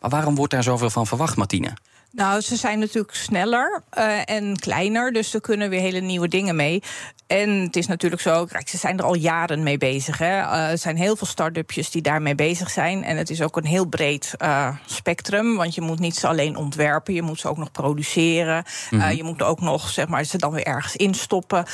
Maar 0.00 0.10
waarom 0.10 0.34
wordt 0.34 0.52
daar 0.52 0.62
zoveel 0.62 0.90
van 0.90 1.06
verwacht, 1.06 1.36
Martine? 1.36 1.72
Nou, 2.16 2.40
ze 2.40 2.56
zijn 2.56 2.78
natuurlijk 2.78 3.14
sneller 3.14 3.82
eh, 3.90 4.18
en 4.24 4.58
kleiner, 4.58 5.12
dus 5.12 5.34
er 5.34 5.40
kunnen 5.40 5.70
weer 5.70 5.80
hele 5.80 6.00
nieuwe 6.00 6.28
dingen 6.28 6.56
mee. 6.56 6.82
En 7.26 7.50
het 7.50 7.76
is 7.76 7.86
natuurlijk 7.86 8.22
zo, 8.22 8.44
kijk, 8.44 8.68
ze 8.68 8.76
zijn 8.76 8.98
er 8.98 9.04
al 9.04 9.14
jaren 9.14 9.62
mee 9.62 9.78
bezig. 9.78 10.18
Hè. 10.18 10.40
Eh, 10.40 10.70
er 10.70 10.78
zijn 10.78 10.96
heel 10.96 11.16
veel 11.16 11.26
start-upjes 11.26 11.90
die 11.90 12.02
daarmee 12.02 12.34
bezig 12.34 12.70
zijn. 12.70 13.04
En 13.04 13.16
het 13.16 13.30
is 13.30 13.42
ook 13.42 13.56
een 13.56 13.64
heel 13.64 13.84
breed 13.84 14.34
eh, 14.38 14.68
spectrum, 14.86 15.56
want 15.56 15.74
je 15.74 15.80
moet 15.80 15.98
niet 15.98 16.16
ze 16.16 16.26
alleen 16.26 16.56
ontwerpen, 16.56 17.14
je 17.14 17.22
moet 17.22 17.40
ze 17.40 17.48
ook 17.48 17.56
nog 17.56 17.70
produceren. 17.70 18.64
Eh, 18.90 19.12
je 19.12 19.22
moet 19.22 19.42
ook 19.42 19.60
nog, 19.60 19.88
zeg 19.88 20.08
maar, 20.08 20.24
ze 20.24 20.38
dan 20.38 20.52
weer 20.52 20.64
ergens 20.66 20.96
instoppen. 20.96 21.64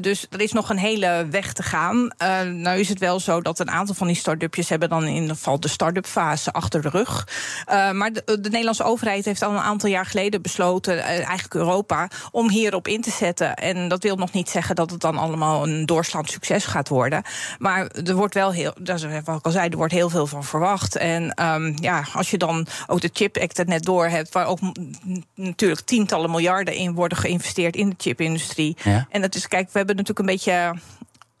Dus 0.00 0.26
er 0.30 0.40
is 0.40 0.52
nog 0.52 0.70
een 0.70 0.78
hele 0.78 1.26
weg 1.30 1.52
te 1.52 1.62
gaan. 1.62 2.10
Nou 2.44 2.78
is 2.78 2.88
het 2.88 2.98
wel 2.98 3.20
zo 3.20 3.40
dat 3.40 3.58
een 3.58 3.70
aantal 3.70 3.94
van 3.94 4.06
die 4.06 4.16
start-upjes 4.16 4.68
hebben 4.68 4.88
dan 4.88 5.04
in 5.04 5.14
ieder 5.14 5.36
geval 5.36 5.60
de 5.60 5.68
start-up 5.68 6.06
fase 6.06 6.52
achter 6.52 6.82
de 6.82 6.88
rug. 6.88 7.28
Maar 7.92 8.12
de, 8.12 8.22
de 8.24 8.48
Nederlandse 8.48 8.84
overheid 8.84 9.24
heeft 9.24 9.42
al 9.42 9.50
een 9.50 9.58
aantal 9.58 9.81
jaar 9.90 10.06
geleden 10.06 10.42
besloten, 10.42 10.98
eh, 10.98 11.04
eigenlijk 11.04 11.54
Europa, 11.54 12.08
om 12.30 12.50
hierop 12.50 12.88
in 12.88 13.00
te 13.00 13.10
zetten. 13.10 13.54
En 13.54 13.88
dat 13.88 14.02
wil 14.02 14.16
nog 14.16 14.32
niet 14.32 14.48
zeggen 14.48 14.74
dat 14.74 14.90
het 14.90 15.00
dan 15.00 15.16
allemaal 15.16 15.68
een 15.68 15.86
doorslaand 15.86 16.30
succes 16.30 16.64
gaat 16.64 16.88
worden. 16.88 17.22
Maar 17.58 17.86
er 17.86 18.14
wordt 18.14 18.34
wel 18.34 18.52
heel, 18.52 18.72
dat 18.80 18.96
is 18.96 19.04
wat 19.24 19.38
ik 19.38 19.44
al 19.44 19.50
zei, 19.50 19.68
er 19.68 19.76
wordt 19.76 19.92
heel 19.92 20.10
veel 20.10 20.26
van 20.26 20.44
verwacht. 20.44 20.96
En 20.96 21.34
ehm, 21.34 21.72
ja, 21.80 22.04
als 22.14 22.30
je 22.30 22.38
dan 22.38 22.66
ook 22.86 23.00
de 23.00 23.10
Chip 23.12 23.38
Act 23.38 23.58
er 23.58 23.66
net 23.66 23.82
door 23.82 24.06
hebt, 24.06 24.32
waar 24.32 24.46
ook 24.46 24.58
natuurlijk 25.34 25.80
tientallen 25.80 26.30
miljarden 26.30 26.74
in 26.74 26.94
worden 26.94 27.18
geïnvesteerd 27.18 27.76
in 27.76 27.88
de 27.88 27.94
chipindustrie. 27.98 28.76
Ja. 28.82 29.06
En 29.10 29.20
dat 29.20 29.34
is, 29.34 29.48
kijk, 29.48 29.70
we 29.72 29.78
hebben 29.78 29.96
natuurlijk 29.96 30.28
een 30.28 30.34
beetje 30.34 30.74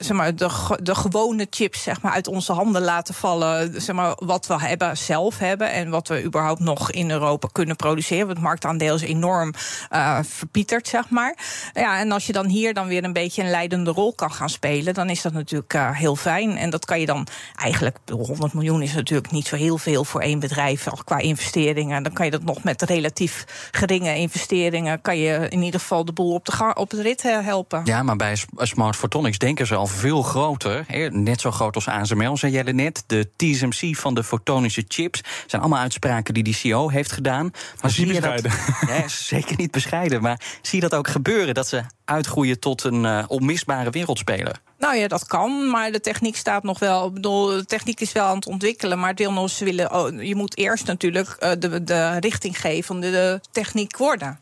zeg 0.04 0.16
maar, 0.16 0.36
de, 0.36 0.76
de 0.82 0.94
gewone 0.94 1.46
chips 1.50 1.82
zeg 1.82 2.02
maar, 2.02 2.12
uit 2.12 2.28
onze 2.28 2.52
handen 2.52 2.82
laten 2.82 3.14
vallen. 3.14 3.80
Zeg 3.80 3.96
maar, 3.96 4.12
wat 4.16 4.46
we 4.46 4.60
hebben, 4.60 4.96
zelf 4.96 5.38
hebben 5.38 5.72
en 5.72 5.90
wat 5.90 6.08
we 6.08 6.24
überhaupt 6.24 6.60
nog 6.60 6.90
in 6.90 7.10
Europa 7.10 7.48
kunnen 7.52 7.76
produceren. 7.76 8.28
Het 8.28 8.40
marktaandeel 8.40 8.94
is 8.94 9.02
enorm 9.02 9.54
eh, 9.90 10.18
verpieterd, 10.22 10.88
zeg 10.88 11.08
maar. 11.08 11.36
Ja, 11.72 11.98
en 11.98 12.12
als 12.12 12.26
je 12.26 12.32
dan 12.32 12.46
hier 12.46 12.74
dan 12.74 12.86
weer 12.86 13.04
een 13.04 13.12
beetje 13.12 13.42
een 13.42 13.50
leidende 13.50 13.90
rol 13.90 14.12
kan 14.14 14.32
gaan 14.32 14.50
spelen, 14.50 14.94
dan 14.94 15.10
is 15.10 15.22
dat 15.22 15.32
natuurlijk 15.32 15.74
eh, 15.74 15.90
heel 15.96 16.16
fijn. 16.16 16.56
En 16.56 16.70
dat 16.70 16.84
kan 16.84 17.00
je 17.00 17.06
dan 17.06 17.26
eigenlijk, 17.56 17.96
ik 17.96 18.04
bedoel, 18.04 18.26
100 18.26 18.52
miljoen 18.52 18.82
is 18.82 18.94
natuurlijk 18.94 19.30
niet 19.30 19.46
zo 19.46 19.56
heel 19.56 19.78
veel 19.78 20.04
voor 20.04 20.20
één 20.20 20.38
bedrijf 20.38 20.86
qua 21.04 21.18
investeringen. 21.18 22.02
Dan 22.02 22.12
kan 22.12 22.24
je 22.24 22.30
dat 22.30 22.42
nog 22.42 22.62
met 22.62 22.82
relatief 22.82 23.44
geringe 23.70 24.16
investeringen, 24.16 25.00
kan 25.00 25.18
je 25.18 25.46
in 25.48 25.62
ieder 25.62 25.80
geval 25.80 26.04
de 26.04 26.12
boel 26.12 26.34
op 26.34 26.44
de, 26.44 26.74
op 26.74 26.90
de 26.90 27.02
rit 27.02 27.24
eh, 27.24 27.38
helpen. 27.40 27.80
Ja, 27.84 28.02
maar 28.02 28.16
bij 28.16 28.36
Smart 28.56 28.96
Photonics 28.96 29.38
denken 29.38 29.66
ze 29.66 29.74
al 29.74 29.86
veel 29.92 30.22
groter. 30.22 30.84
hè, 30.86 31.08
Net 31.10 31.40
zo 31.40 31.50
groot 31.50 31.74
als 31.74 31.88
ASML, 31.88 32.36
zei 32.36 32.52
jij 32.52 32.62
net. 32.62 33.04
De 33.06 33.28
TSMC 33.36 33.96
van 33.96 34.14
de 34.14 34.24
fotonische 34.24 34.84
chips. 34.88 35.20
zijn 35.46 35.62
allemaal 35.62 35.80
uitspraken 35.80 36.34
die 36.34 36.42
die 36.42 36.54
CEO 36.54 36.88
heeft 36.88 37.12
gedaan. 37.12 37.50
Maar 37.80 37.90
zie 37.90 38.06
je 38.06 38.20
dat? 38.20 38.42
bescheiden. 38.42 38.52
Ja, 38.96 39.04
is 39.04 39.26
zeker 39.26 39.56
niet 39.56 39.70
bescheiden. 39.70 40.22
Maar 40.22 40.40
zie 40.62 40.80
je 40.82 40.88
dat 40.88 40.98
ook 40.98 41.08
gebeuren? 41.08 41.54
Dat 41.54 41.68
ze 41.68 41.82
uitgroeien 42.04 42.58
tot 42.60 42.84
een 42.84 43.04
eh, 43.04 43.24
onmisbare 43.26 43.90
wereldspeler? 43.90 44.60
Nou 44.78 44.96
ja, 44.96 45.08
dat 45.08 45.26
kan, 45.26 45.70
maar 45.70 45.92
de 45.92 46.00
techniek 46.00 46.36
staat 46.36 46.62
nog 46.62 46.78
wel. 46.78 47.06
Ik 47.06 47.14
bedoel, 47.14 47.46
de 47.46 47.64
techniek 47.64 48.00
is 48.00 48.12
wel 48.12 48.24
aan 48.24 48.34
het 48.36 48.46
ontwikkelen, 48.46 48.98
maar 48.98 49.08
het 49.10 49.18
wil 49.18 49.32
nog 49.32 49.42
eens 49.42 49.58
willen. 49.58 49.92
Oh, 49.94 50.22
je 50.22 50.34
moet 50.34 50.56
eerst 50.56 50.86
natuurlijk 50.86 51.36
uh, 51.40 51.50
de, 51.58 51.84
de 51.84 52.18
richting 52.20 52.60
geven 52.60 52.84
van 52.84 53.00
de, 53.00 53.10
de 53.10 53.40
techniek 53.50 53.96
worden. 53.96 54.38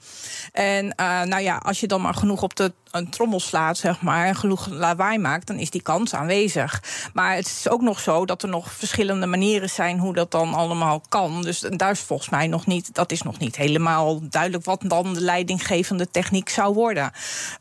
En 0.52 0.84
uh, 0.84 1.22
nou 1.22 1.42
ja, 1.42 1.56
als 1.56 1.80
je 1.80 1.86
dan 1.86 2.00
maar 2.00 2.14
genoeg 2.14 2.42
op 2.42 2.56
de 2.56 2.72
een 2.90 3.10
trommel 3.10 3.40
slaat, 3.40 3.78
zeg 3.78 4.00
maar, 4.00 4.26
en 4.26 4.36
genoeg 4.36 4.68
lawaai 4.68 5.18
maakt, 5.18 5.46
dan 5.46 5.58
is 5.58 5.70
die 5.70 5.82
kans 5.82 6.14
aanwezig. 6.14 6.82
Maar 7.12 7.34
het 7.34 7.46
is 7.46 7.68
ook 7.68 7.80
nog 7.80 8.00
zo 8.00 8.24
dat 8.24 8.42
er 8.42 8.48
nog 8.48 8.72
verschillende 8.72 9.26
manieren 9.26 9.70
zijn 9.70 9.98
hoe 9.98 10.14
dat 10.14 10.30
dan 10.30 10.54
allemaal 10.54 11.02
kan. 11.08 11.42
Dus 11.42 11.60
daar 11.60 11.90
is 11.90 12.00
volgens 12.00 12.28
mij 12.28 12.46
nog 12.46 12.66
niet, 12.66 12.94
dat 12.94 13.12
is 13.12 13.22
nog 13.22 13.38
niet 13.38 13.56
helemaal 13.56 14.20
duidelijk 14.28 14.64
wat 14.64 14.82
dan 14.86 15.14
de 15.14 15.20
leidinggevende 15.20 16.10
techniek 16.10 16.48
zou 16.48 16.74
worden. 16.74 17.10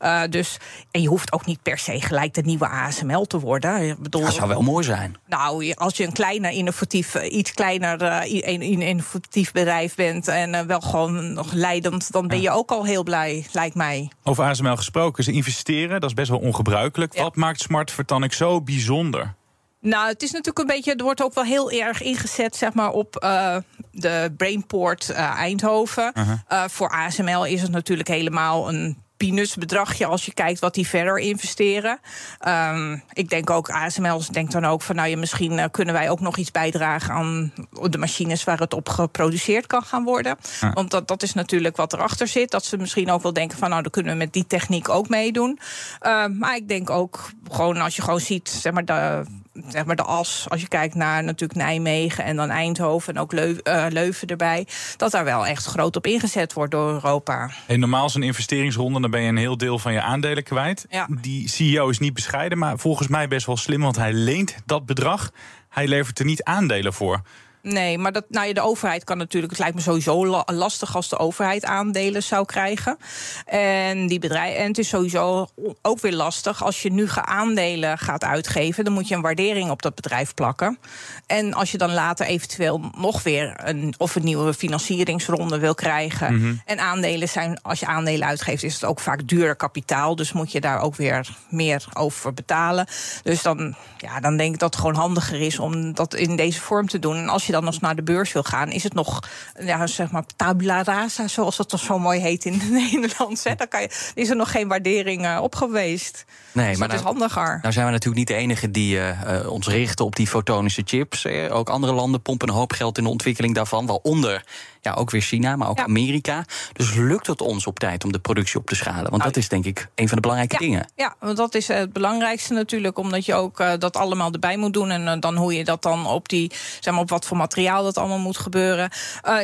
Uh, 0.02 0.22
dus, 0.30 0.56
en 0.90 1.02
je 1.02 1.08
hoeft 1.08 1.32
ook 1.32 1.46
niet 1.46 1.62
per 1.62 1.78
se 1.78 2.00
gelijk 2.00 2.34
de 2.34 2.42
nieuwe 2.42 2.68
ASML 2.68 3.24
te 3.24 3.40
worden. 3.40 3.88
Ik 3.88 3.98
bedoel, 3.98 4.22
dat 4.22 4.34
zou 4.34 4.48
wel 4.48 4.62
mooi 4.62 4.84
zijn. 4.84 5.16
Nou, 5.26 5.72
als 5.74 5.96
je 5.96 6.04
een 6.06 6.12
kleiner 6.12 6.50
innovatief, 6.50 7.14
iets 7.14 7.52
kleiner 7.52 8.02
uh, 8.02 8.58
innovatief 8.70 9.52
bedrijf 9.52 9.94
bent 9.94 10.28
en 10.28 10.54
uh, 10.54 10.60
wel 10.60 10.80
gewoon 10.80 11.32
nog 11.32 11.52
leidend, 11.52 12.12
dan 12.12 12.26
ben 12.26 12.40
je 12.40 12.50
ook 12.50 12.70
al 12.70 12.84
heel 12.84 13.02
blij, 13.02 13.46
lijkt 13.52 13.74
mij. 13.74 14.10
Over 14.22 14.44
ASML 14.44 14.76
gesproken, 14.76 15.19
ze 15.22 15.32
investeren, 15.32 16.00
dat 16.00 16.10
is 16.10 16.14
best 16.14 16.30
wel 16.30 16.38
ongebruikelijk. 16.38 17.14
Ja. 17.14 17.22
Wat 17.22 17.36
maakt 17.36 17.60
Smart 17.60 17.90
Photonic 17.90 18.32
zo 18.32 18.60
bijzonder? 18.60 19.34
Nou, 19.80 20.08
het 20.08 20.22
is 20.22 20.30
natuurlijk 20.30 20.58
een 20.58 20.66
beetje. 20.66 20.94
Er 20.94 21.04
wordt 21.04 21.22
ook 21.22 21.34
wel 21.34 21.44
heel 21.44 21.70
erg 21.70 22.02
ingezet, 22.02 22.56
zeg 22.56 22.72
maar, 22.72 22.90
op 22.90 23.22
uh, 23.24 23.56
de 23.92 24.34
Brainport 24.36 25.08
uh, 25.10 25.18
Eindhoven. 25.18 26.12
Uh 26.14 26.24
-huh. 26.24 26.38
uh, 26.52 26.68
voor 26.68 26.88
ASML 26.88 27.44
is 27.44 27.62
het 27.62 27.70
natuurlijk 27.70 28.08
helemaal 28.08 28.68
een 28.68 28.96
peanuts 29.26 29.56
bedragje 29.56 30.06
als 30.06 30.24
je 30.24 30.34
kijkt 30.34 30.60
wat 30.60 30.74
die 30.74 30.86
verder 30.86 31.18
investeren. 31.18 32.00
Um, 32.48 33.02
ik 33.12 33.30
denk 33.30 33.50
ook, 33.50 33.70
ASML 33.70 34.22
denkt 34.30 34.52
dan 34.52 34.64
ook 34.64 34.82
van, 34.82 34.96
nou 34.96 35.08
ja, 35.08 35.16
misschien 35.16 35.52
uh, 35.52 35.64
kunnen 35.70 35.94
wij 35.94 36.10
ook 36.10 36.20
nog 36.20 36.36
iets 36.36 36.50
bijdragen 36.50 37.14
aan 37.14 37.52
de 37.82 37.98
machines 37.98 38.44
waar 38.44 38.58
het 38.58 38.74
op 38.74 38.88
geproduceerd 38.88 39.66
kan 39.66 39.82
gaan 39.82 40.04
worden. 40.04 40.36
Ja. 40.60 40.72
Want 40.72 40.90
dat, 40.90 41.08
dat 41.08 41.22
is 41.22 41.32
natuurlijk 41.34 41.76
wat 41.76 41.92
erachter 41.92 42.28
zit. 42.28 42.50
Dat 42.50 42.64
ze 42.64 42.76
misschien 42.76 43.10
ook 43.10 43.22
wel 43.22 43.32
denken 43.32 43.58
van, 43.58 43.70
nou, 43.70 43.82
dan 43.82 43.90
kunnen 43.90 44.12
we 44.12 44.18
met 44.18 44.32
die 44.32 44.46
techniek 44.46 44.88
ook 44.88 45.08
meedoen. 45.08 45.58
Uh, 46.02 46.26
maar 46.26 46.56
ik 46.56 46.68
denk 46.68 46.90
ook, 46.90 47.30
gewoon 47.50 47.76
als 47.76 47.96
je 47.96 48.02
gewoon 48.02 48.20
ziet, 48.20 48.48
zeg 48.48 48.72
maar, 48.72 48.84
de 48.84 49.24
zeg 49.68 49.84
maar 49.84 49.96
de 49.96 50.02
as, 50.02 50.46
als 50.48 50.60
je 50.60 50.68
kijkt 50.68 50.94
naar 50.94 51.24
natuurlijk 51.24 51.60
Nijmegen 51.60 52.24
en 52.24 52.36
dan 52.36 52.50
Eindhoven 52.50 53.14
en 53.14 53.20
ook 53.20 53.32
Leu 53.32 53.56
uh, 53.64 53.86
Leuven 53.88 54.28
erbij, 54.28 54.66
dat 54.96 55.10
daar 55.10 55.24
wel 55.24 55.46
echt 55.46 55.64
groot 55.64 55.96
op 55.96 56.06
ingezet 56.06 56.52
wordt 56.52 56.70
door 56.70 56.90
Europa. 56.90 57.50
Hey, 57.66 57.76
normaal 57.76 58.06
is 58.06 58.14
een 58.14 58.22
investeringsronde, 58.22 59.00
dan 59.00 59.10
ben 59.10 59.20
je 59.20 59.28
een 59.28 59.36
heel 59.36 59.56
deel 59.56 59.78
van 59.78 59.92
je 59.92 60.02
aandelen 60.02 60.42
kwijt. 60.42 60.86
Ja. 60.90 61.06
Die 61.20 61.48
CEO 61.48 61.88
is 61.88 61.98
niet 61.98 62.14
bescheiden, 62.14 62.58
maar 62.58 62.78
volgens 62.78 63.08
mij 63.08 63.28
best 63.28 63.46
wel 63.46 63.56
slim, 63.56 63.80
want 63.80 63.96
hij 63.96 64.12
leent 64.12 64.56
dat 64.66 64.86
bedrag. 64.86 65.30
Hij 65.68 65.86
levert 65.86 66.18
er 66.18 66.24
niet 66.24 66.42
aandelen 66.42 66.92
voor. 66.92 67.22
Nee, 67.62 67.98
maar 67.98 68.12
dat, 68.12 68.24
nou 68.28 68.46
ja, 68.46 68.52
de 68.52 68.60
overheid 68.60 69.04
kan 69.04 69.18
natuurlijk. 69.18 69.52
Het 69.52 69.60
lijkt 69.60 69.76
me 69.76 69.82
sowieso 69.82 70.44
lastig 70.46 70.96
als 70.96 71.08
de 71.08 71.18
overheid 71.18 71.64
aandelen 71.64 72.22
zou 72.22 72.44
krijgen. 72.44 72.98
En, 73.46 74.06
die 74.06 74.18
bedrijf, 74.18 74.56
en 74.56 74.66
het 74.66 74.78
is 74.78 74.88
sowieso 74.88 75.48
ook 75.82 76.00
weer 76.00 76.12
lastig 76.12 76.64
als 76.64 76.82
je 76.82 76.92
nu 76.92 77.08
aandelen 77.14 77.98
gaat 77.98 78.24
uitgeven. 78.24 78.84
Dan 78.84 78.92
moet 78.92 79.08
je 79.08 79.14
een 79.14 79.20
waardering 79.20 79.70
op 79.70 79.82
dat 79.82 79.94
bedrijf 79.94 80.34
plakken. 80.34 80.78
En 81.26 81.54
als 81.54 81.70
je 81.70 81.78
dan 81.78 81.92
later 81.92 82.26
eventueel 82.26 82.90
nog 82.98 83.22
weer 83.22 83.54
een, 83.56 83.94
of 83.98 84.14
een 84.14 84.24
nieuwe 84.24 84.54
financieringsronde 84.54 85.58
wil 85.58 85.74
krijgen. 85.74 86.32
Mhm. 86.32 86.38
Mm 86.40 86.48
-hmm. 86.48 86.62
En 86.64 86.78
aandelen 86.78 87.28
zijn, 87.28 87.62
als 87.62 87.80
je 87.80 87.86
aandelen 87.86 88.28
uitgeeft, 88.28 88.62
is 88.62 88.74
het 88.74 88.84
ook 88.84 89.00
vaak 89.00 89.28
duurder 89.28 89.56
kapitaal. 89.56 90.16
Dus 90.16 90.32
moet 90.32 90.52
je 90.52 90.60
daar 90.60 90.80
ook 90.80 90.96
weer 90.96 91.28
meer 91.48 91.84
over 91.92 92.34
betalen. 92.34 92.86
Dus 93.22 93.42
dan, 93.42 93.74
ja, 93.98 94.20
dan 94.20 94.36
denk 94.36 94.54
ik 94.54 94.60
dat 94.60 94.74
het 94.74 94.82
gewoon 94.82 95.00
handiger 95.00 95.40
is 95.40 95.58
om 95.58 95.94
dat 95.94 96.14
in 96.14 96.36
deze 96.36 96.60
vorm 96.60 96.88
te 96.88 96.98
doen. 96.98 97.16
En 97.16 97.28
als 97.28 97.46
je 97.50 97.56
dan 97.56 97.64
nog 97.64 97.80
naar 97.80 97.96
de 97.96 98.02
beurs 98.02 98.32
wil 98.32 98.42
gaan, 98.42 98.70
is 98.70 98.82
het 98.82 98.94
nog 98.94 99.20
ja, 99.60 99.86
zeg 99.86 100.10
maar 100.10 100.24
tabula 100.36 100.82
rasa, 100.82 101.28
zoals 101.28 101.56
dat 101.56 101.68
toch 101.68 101.80
zo 101.80 101.98
mooi 101.98 102.20
heet 102.20 102.44
in 102.44 102.52
het 102.52 102.70
Nederlands. 102.90 103.44
Hè? 103.44 103.54
Dan 103.54 103.68
kan 103.68 103.80
je, 103.80 103.90
is 104.14 104.30
er 104.30 104.36
nog 104.36 104.50
geen 104.50 104.68
waardering 104.68 105.24
uh, 105.24 105.38
op 105.42 105.54
geweest. 105.54 106.24
Nee, 106.52 106.68
dus 106.68 106.78
maar 106.78 106.88
dat 106.88 107.02
nou, 107.02 107.14
is 107.14 107.18
handiger. 107.18 107.58
Nou 107.62 107.72
zijn 107.72 107.86
we 107.86 107.92
natuurlijk 107.92 108.18
niet 108.18 108.28
de 108.28 108.34
enige 108.34 108.70
die 108.70 108.96
uh, 108.96 109.50
ons 109.50 109.66
richten 109.66 110.04
op 110.04 110.16
die 110.16 110.26
fotonische 110.26 110.82
chips. 110.84 111.24
Eh, 111.24 111.56
ook 111.56 111.68
andere 111.68 111.92
landen 111.92 112.22
pompen 112.22 112.48
een 112.48 112.54
hoop 112.54 112.72
geld 112.72 112.98
in 112.98 113.04
de 113.04 113.10
ontwikkeling 113.10 113.54
daarvan, 113.54 113.86
waaronder 113.86 114.44
ja, 114.80 114.92
ook 114.92 115.10
weer 115.10 115.20
China, 115.20 115.56
maar 115.56 115.68
ook 115.68 115.78
Ja. 115.78 115.84
Amerika. 115.84 116.44
Dus 116.72 116.94
lukt 116.94 117.26
het 117.26 117.40
ons 117.40 117.66
op 117.66 117.78
tijd 117.78 118.04
om 118.04 118.12
de 118.12 118.18
productie 118.18 118.58
op 118.58 118.66
te 118.66 118.74
schalen? 118.74 119.02
Want 119.02 119.10
Nou, 119.10 119.22
dat 119.22 119.36
is 119.36 119.48
denk 119.48 119.64
ik 119.64 119.88
een 119.94 120.06
van 120.06 120.14
de 120.16 120.20
belangrijke 120.22 120.54
Ja, 120.54 120.60
dingen. 120.70 120.90
ja, 120.96 121.14
want 121.20 121.36
dat 121.36 121.54
is 121.54 121.68
eh, 121.68 121.76
het 121.78 121.92
belangrijkste 121.92 122.52
natuurlijk, 122.54 122.98
omdat 122.98 123.24
je 123.24 123.34
ook 123.34 123.60
eh, 123.60 123.72
dat 123.78 123.96
allemaal 123.96 124.32
erbij 124.32 124.56
moet 124.56 124.72
doen. 124.72 124.90
En 124.90 125.08
eh, 125.08 125.20
dan 125.20 125.36
hoe 125.36 125.54
je 125.54 125.64
dat 125.64 125.82
dan 125.82 126.06
op 126.06 126.28
die, 126.28 126.52
zeg 126.80 126.92
maar, 126.94 127.02
op 127.02 127.10
wat 127.10 127.24
voor 127.26 127.36
materiaal 127.36 127.82
dat 127.82 127.98
allemaal 127.98 128.18
moet 128.18 128.38
gebeuren. 128.38 128.90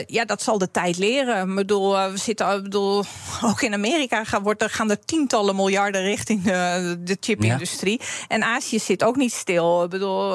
Ja, 0.06 0.24
dat 0.24 0.42
zal 0.42 0.58
de 0.58 0.70
tijd 0.70 0.98
leren. 0.98 1.48
Ik 1.48 1.54
bedoel, 1.54 2.10
we 2.10 2.16
zitten, 2.18 2.62
bedoel, 2.62 3.04
ook 3.50 3.62
in 3.62 3.72
Amerika 3.72 4.24
gaan, 4.24 4.42
wordt 4.42 4.62
er, 4.62 4.70
gaan 4.70 4.90
er 4.90 5.04
tientallen 5.04 5.56
miljarden 5.56 6.02
richting 6.02 6.42
de, 6.42 6.96
de 7.00 7.16
chipindustrie. 7.20 8.00
En 8.28 8.42
Azië 8.44 8.78
zit 8.78 9.04
ook 9.04 9.16
niet 9.16 9.32
stil. 9.32 9.82
Ik 9.84 9.90
bedoel, 9.90 10.30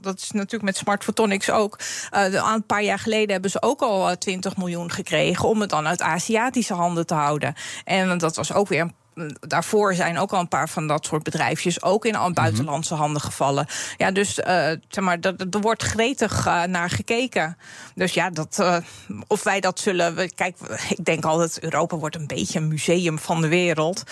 dat 0.00 0.18
is 0.20 0.30
natuurlijk 0.30 0.62
met 0.62 0.76
Smart 0.76 1.04
Photonics 1.04 1.50
ook. 1.50 1.78
Een 2.10 2.66
paar 2.66 2.82
jaar 2.82 2.98
geleden 2.98 3.32
hebben 3.32 3.50
ze 3.50 3.62
ook 3.62 3.80
al 3.82 4.08
eh, 4.10 4.16
20 4.40 4.56
miljoen 4.56 4.90
gekregen 4.90 5.48
om 5.48 5.60
het 5.60 5.70
dan 5.70 5.86
uit 5.86 6.02
Aziatische 6.02 6.74
handen 6.74 7.06
te 7.06 7.14
houden. 7.14 7.54
En 7.84 8.18
dat 8.18 8.36
was 8.36 8.52
ook 8.52 8.68
weer 8.68 8.80
een 8.80 8.94
daarvoor 9.40 9.94
zijn 9.94 10.18
ook 10.18 10.32
al 10.32 10.40
een 10.40 10.48
paar 10.48 10.68
van 10.68 10.86
dat 10.86 11.06
soort 11.06 11.22
bedrijfjes 11.22 11.82
ook 11.82 12.04
in 12.04 12.16
al 12.16 12.32
buitenlandse 12.32 12.94
handen 12.94 13.22
gevallen. 13.22 13.66
Ja, 13.96 14.10
dus 14.10 14.40
eh, 14.40 14.70
zeg 14.88 15.04
maar, 15.04 15.18
er, 15.20 15.60
wordt 15.60 15.82
gretig 15.82 16.46
eh, 16.46 16.62
naar 16.62 16.90
gekeken. 16.90 17.56
Dus 17.94 18.12
ja, 18.12 18.30
dat, 18.30 18.58
eh, 18.58 18.76
of 19.26 19.42
wij 19.42 19.60
dat 19.60 19.80
zullen. 19.80 20.14
we- 20.14 20.30
Kijk, 20.34 20.56
ik 20.88 21.04
denk 21.04 21.24
altijd: 21.24 21.62
Europa 21.62 21.96
wordt 21.96 22.16
een 22.16 22.26
beetje 22.26 22.58
een 22.58 22.68
museum 22.68 23.18
van 23.18 23.40
de 23.40 23.48
wereld. 23.48 24.02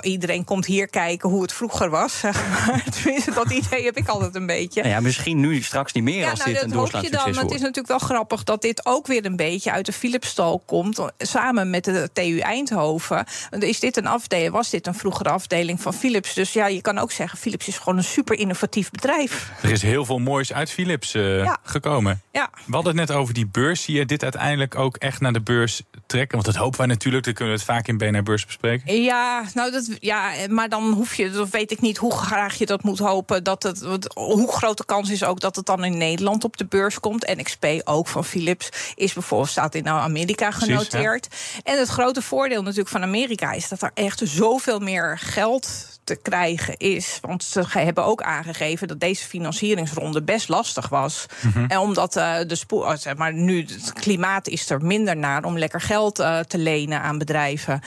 Iedereen 0.00 0.44
komt 0.44 0.66
hier 0.66 0.86
kijken 0.88 1.28
hoe 1.28 1.42
het 1.42 1.52
vroeger 1.52 1.90
was. 1.90 2.18
Zeg 2.18 2.48
maar. 2.48 2.84
Tenminste, 3.02 3.30
dat 3.32 3.50
idee 3.50 3.84
heb 3.84 3.96
ik 3.96 4.08
altijd 4.08 4.34
een 4.34 4.46
beetje. 4.46 4.82
Nou 4.82 4.94
ja, 4.94 5.00
misschien 5.00 5.40
nu 5.40 5.62
straks 5.62 5.92
niet 5.92 6.04
meer 6.04 6.30
als 6.30 6.38
nou, 6.38 6.52
dit 6.52 6.62
een 6.62 6.68
dat 6.68 6.78
doorslaand 6.78 7.10
dan. 7.12 7.44
het 7.44 7.50
is 7.54 7.60
natuurlijk 7.60 7.88
wel 7.88 7.98
grappig 7.98 8.44
dat 8.44 8.62
dit 8.62 8.86
ook 8.86 9.06
weer 9.06 9.24
een 9.24 9.36
beetje 9.36 9.70
uit 9.72 9.86
de 9.86 9.92
Philipsstal 9.92 10.62
komt. 10.66 11.00
Samen 11.18 11.70
met 11.70 11.84
de 11.84 12.10
TU 12.12 12.38
Eindhoven. 12.38 13.24
Is 13.58 13.80
dit 13.80 13.96
een 13.96 14.01
afdeling, 14.06 14.52
was 14.52 14.70
dit 14.70 14.86
een 14.86 14.94
vroegere 14.94 15.28
afdeling 15.28 15.80
van 15.80 15.94
Philips? 15.94 16.34
Dus 16.34 16.52
ja, 16.52 16.66
je 16.66 16.80
kan 16.80 16.98
ook 16.98 17.12
zeggen, 17.12 17.38
Philips 17.38 17.68
is 17.68 17.78
gewoon 17.78 17.96
een 17.96 18.04
super 18.04 18.38
innovatief 18.38 18.90
bedrijf. 18.90 19.50
Er 19.62 19.70
is 19.70 19.82
heel 19.82 20.04
veel 20.04 20.18
moois 20.18 20.52
uit 20.52 20.70
Philips 20.70 21.14
eh, 21.14 21.42
Ja. 21.44 21.58
gekomen. 21.62 22.22
Ja. 22.32 22.50
We 22.66 22.74
hadden 22.74 22.98
het 22.98 23.08
net 23.08 23.16
over 23.18 23.34
die 23.34 23.46
beurs. 23.46 23.82
Zie 23.82 23.96
je 23.96 24.06
dit 24.06 24.22
uiteindelijk 24.22 24.74
ook 24.74 24.96
echt 24.96 25.20
naar 25.20 25.32
de 25.32 25.40
beurs 25.40 25.82
trekken? 26.06 26.34
Want 26.34 26.44
dat 26.44 26.62
hopen 26.62 26.78
wij 26.78 26.86
natuurlijk. 26.86 27.24
Dan 27.24 27.34
kunnen 27.34 27.54
we 27.54 27.60
het 27.60 27.68
vaak 27.70 27.88
in 27.88 27.98
BNR 27.98 28.22
Beurs 28.22 28.46
bespreken. 28.46 29.02
Ja, 29.02 29.44
nou 29.54 29.70
dat, 29.70 29.90
ja, 30.00 30.30
maar 30.48 30.68
dan 30.68 30.92
hoef 30.92 31.14
je, 31.14 31.30
dat 31.30 31.48
weet 31.50 31.70
ik 31.70 31.80
niet 31.80 31.96
hoe 31.96 32.12
graag 32.12 32.54
je 32.54 32.66
dat 32.66 32.82
moet 32.82 32.98
hopen. 32.98 33.44
Dat 33.44 33.62
het, 33.62 33.82
hoe 34.14 34.52
groot 34.52 34.76
de 34.76 34.84
kans 34.84 35.10
is 35.10 35.24
ook 35.24 35.40
dat 35.40 35.56
het 35.56 35.66
dan 35.66 35.84
in 35.84 35.98
Nederland 35.98 36.44
op 36.44 36.56
de 36.56 36.66
beurs 36.66 37.00
komt. 37.00 37.26
NXP 37.36 37.66
ook 37.84 38.08
van 38.08 38.24
Philips 38.24 38.68
is 38.94 39.12
bijvoorbeeld 39.12 39.50
staat 39.50 39.74
in 39.74 39.88
Amerika 39.88 40.48
Precies, 40.48 40.66
genoteerd. 40.68 41.28
En 41.62 41.78
het 41.78 41.88
grote 41.88 42.22
voordeel 42.22 42.62
natuurlijk 42.62 42.88
van 42.88 43.02
Amerika 43.02 43.52
is 43.52 43.68
dat 43.68 43.82
er 43.82 43.90
echt 43.94 44.20
zoveel 44.24 44.78
meer 44.78 45.18
geld 45.18 45.92
te 46.04 46.16
krijgen 46.16 46.76
is. 46.76 47.18
Want 47.20 47.44
ze 47.44 47.64
hebben 47.68 48.04
ook 48.04 48.22
aangegeven 48.22 48.88
dat 48.88 49.00
deze 49.00 49.24
financieringsronde 49.24 50.22
best 50.22 50.48
lastig 50.48 50.88
was. 50.88 51.26
En 51.68 51.78
omdat 51.78 52.16
eh, 52.16 52.36
de 52.46 52.54
spoor, 52.54 52.84
oh, 52.84 52.96
zeg 52.96 53.16
maar 53.16 53.34
nu 53.34 53.60
het 53.60 53.92
klimaat 53.92 54.48
is 54.48 54.70
er 54.70 54.84
minder 54.84 55.16
naar 55.16 55.44
om 55.44 55.58
lekker 55.58 55.80
geld 55.80 56.18
eh, 56.18 56.38
te 56.38 56.58
lenen 56.58 57.00
aan 57.00 57.18
bedrijven. 57.18 57.80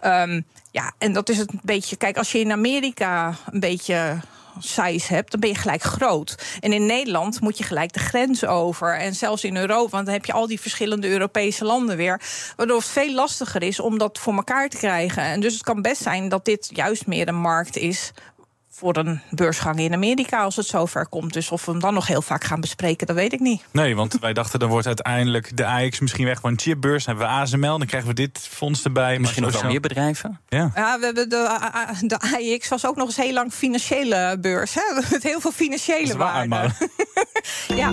Ehm, 0.00 0.40
ja, 0.70 0.92
en 0.98 1.12
dat 1.12 1.28
is 1.28 1.38
het 1.38 1.52
een 1.52 1.60
beetje. 1.62 1.96
Kijk, 1.96 2.16
als 2.16 2.32
je 2.32 2.38
in 2.38 2.52
Amerika 2.52 3.34
een 3.52 3.60
beetje 3.60 4.18
size 4.58 5.14
hebt, 5.14 5.30
dan 5.30 5.40
ben 5.40 5.48
je 5.48 5.56
gelijk 5.56 5.82
groot. 5.82 6.58
En 6.60 6.72
in 6.72 6.86
Nederland 6.86 7.40
moet 7.40 7.58
je 7.58 7.64
gelijk 7.64 7.92
de 7.92 8.00
grens 8.00 8.44
over. 8.44 8.98
En 8.98 9.14
zelfs 9.14 9.44
in 9.44 9.56
Europa, 9.56 9.90
want 9.90 10.04
dan 10.04 10.14
heb 10.14 10.24
je 10.24 10.32
al 10.32 10.46
die 10.46 10.60
verschillende 10.60 11.08
Europese 11.08 11.64
landen 11.64 11.96
weer. 11.96 12.20
Waardoor 12.56 12.76
het 12.76 12.86
veel 12.86 13.14
lastiger 13.14 13.62
is 13.62 13.80
om 13.80 13.98
dat 13.98 14.18
voor 14.18 14.34
elkaar 14.34 14.68
te 14.68 14.76
krijgen. 14.76 15.22
En 15.22 15.40
dus 15.40 15.52
het 15.52 15.62
kan 15.62 15.82
best 15.82 16.02
zijn 16.02 16.28
dat 16.28 16.44
dit 16.44 16.70
juist 16.74 17.06
meer 17.06 17.28
een 17.28 17.40
markt 17.40 17.76
is 17.76 18.12
voor 18.74 18.96
een 18.96 19.20
beursgang 19.30 19.78
in 19.78 19.92
Amerika 19.92 20.42
als 20.42 20.56
het 20.56 20.66
zover 20.66 21.06
komt. 21.06 21.32
Dus 21.32 21.50
of 21.50 21.64
we 21.64 21.70
hem 21.70 21.80
dan 21.80 21.94
nog 21.94 22.06
heel 22.06 22.22
vaak 22.22 22.44
gaan 22.44 22.60
bespreken, 22.60 23.06
dat 23.06 23.16
weet 23.16 23.32
ik 23.32 23.40
niet. 23.40 23.62
Nee, 23.70 23.96
want 23.96 24.18
wij 24.20 24.32
dachten 24.32 24.58
dan 24.58 24.68
wordt 24.68 24.86
uiteindelijk 24.86 25.56
de 25.56 25.66
AX 25.66 26.00
misschien 26.00 26.24
weg 26.24 26.40
van 26.40 26.50
een 26.50 26.58
chipbeurs. 26.58 27.04
Dan 27.04 27.16
hebben 27.16 27.34
we 27.34 27.40
ASML, 27.40 27.78
dan 27.78 27.86
krijgen 27.86 28.08
we 28.08 28.14
dit 28.14 28.38
fonds 28.50 28.84
erbij. 28.84 29.18
Misschien 29.18 29.42
nog 29.42 29.60
wel 29.60 29.70
meer 29.70 29.80
bedrijven. 29.80 30.40
Ja. 30.48 30.70
Ja, 30.74 30.98
we 30.98 31.04
hebben 31.04 31.28
de, 31.28 31.58
de 32.02 32.18
AIX 32.18 32.68
was 32.68 32.86
ook 32.86 32.96
nog 32.96 33.06
eens 33.06 33.16
heel 33.16 33.32
lang 33.32 33.52
financiële 33.52 34.36
beurs. 34.40 34.74
Hè? 34.74 34.82
Met 35.10 35.22
heel 35.22 35.40
veel 35.40 35.52
financiële 35.52 36.16
waar, 36.16 36.48
waarde. 36.48 36.48
maar 36.48 36.76
Ja. 37.76 37.90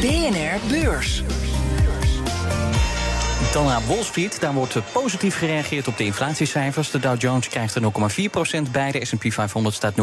BNR 0.00 0.68
Beurs. 0.68 1.22
Dan 3.52 3.64
naar 3.64 3.86
Wall 3.86 4.02
Street. 4.02 4.40
Daar 4.40 4.52
wordt 4.52 4.92
positief 4.92 5.38
gereageerd 5.38 5.88
op 5.88 5.96
de 5.96 6.04
inflatiecijfers. 6.04 6.90
De 6.90 6.98
Dow 6.98 7.20
Jones 7.20 7.48
krijgt 7.48 7.74
er 7.74 7.82
0,4% 8.66 8.70
bij. 8.72 8.92
De 8.92 9.04
S&P 9.04 9.32
500 9.32 9.74
staat 9.74 9.94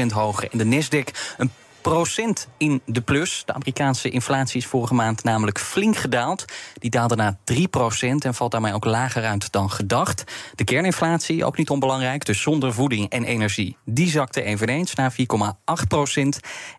0,8% 0.00 0.06
hoger. 0.12 0.48
En 0.52 0.58
de 0.58 0.64
Nasdaq 0.64 1.36
een 1.36 1.50
procent 1.80 2.48
in 2.56 2.80
de 2.86 3.00
plus. 3.00 3.42
De 3.46 3.52
Amerikaanse 3.52 4.10
inflatie 4.10 4.60
is 4.60 4.66
vorige 4.66 4.94
maand 4.94 5.24
namelijk 5.24 5.58
flink 5.58 5.96
gedaald. 5.96 6.44
Die 6.74 6.90
daalde 6.90 7.16
naar 7.16 7.36
3% 7.52 7.56
en 8.00 8.34
valt 8.34 8.50
daarmee 8.50 8.74
ook 8.74 8.84
lager 8.84 9.24
uit 9.24 9.52
dan 9.52 9.70
gedacht. 9.70 10.24
De 10.54 10.64
kerninflatie, 10.64 11.44
ook 11.44 11.56
niet 11.56 11.70
onbelangrijk, 11.70 12.24
dus 12.24 12.42
zonder 12.42 12.72
voeding 12.72 13.08
en 13.08 13.24
energie... 13.24 13.76
die 13.84 14.10
zakte 14.10 14.42
eveneens 14.42 14.94
naar 14.94 15.12
4,8% 15.12 15.16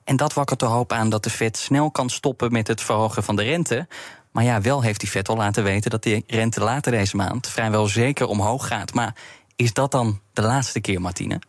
En 0.03 0.15
dat 0.15 0.33
wakkert 0.33 0.59
de 0.59 0.65
hoop 0.65 0.91
aan 0.91 1.09
dat 1.09 1.23
de 1.23 1.29
Fed 1.29 1.57
snel 1.57 1.91
kan 1.91 2.09
stoppen... 2.09 2.51
met 2.51 2.67
het 2.67 2.81
verhogen 2.81 3.23
van 3.23 3.35
de 3.35 3.43
rente... 3.43 3.87
Maar 4.31 4.43
ja, 4.43 4.61
wel 4.61 4.81
heeft 4.81 4.99
die 4.99 5.09
al 5.29 5.35
laten 5.35 5.63
weten 5.63 5.91
dat 5.91 6.03
de 6.03 6.23
rente 6.27 6.59
later 6.59 6.91
deze 6.91 7.15
maand 7.15 7.47
vrijwel 7.47 7.87
zeker 7.87 8.27
omhoog 8.27 8.67
gaat. 8.67 8.93
Maar 8.93 9.15
is 9.55 9.73
dat 9.73 9.91
dan 9.91 10.19
de 10.33 10.41
laatste 10.41 10.79
keer, 10.79 11.01
Martine? 11.01 11.41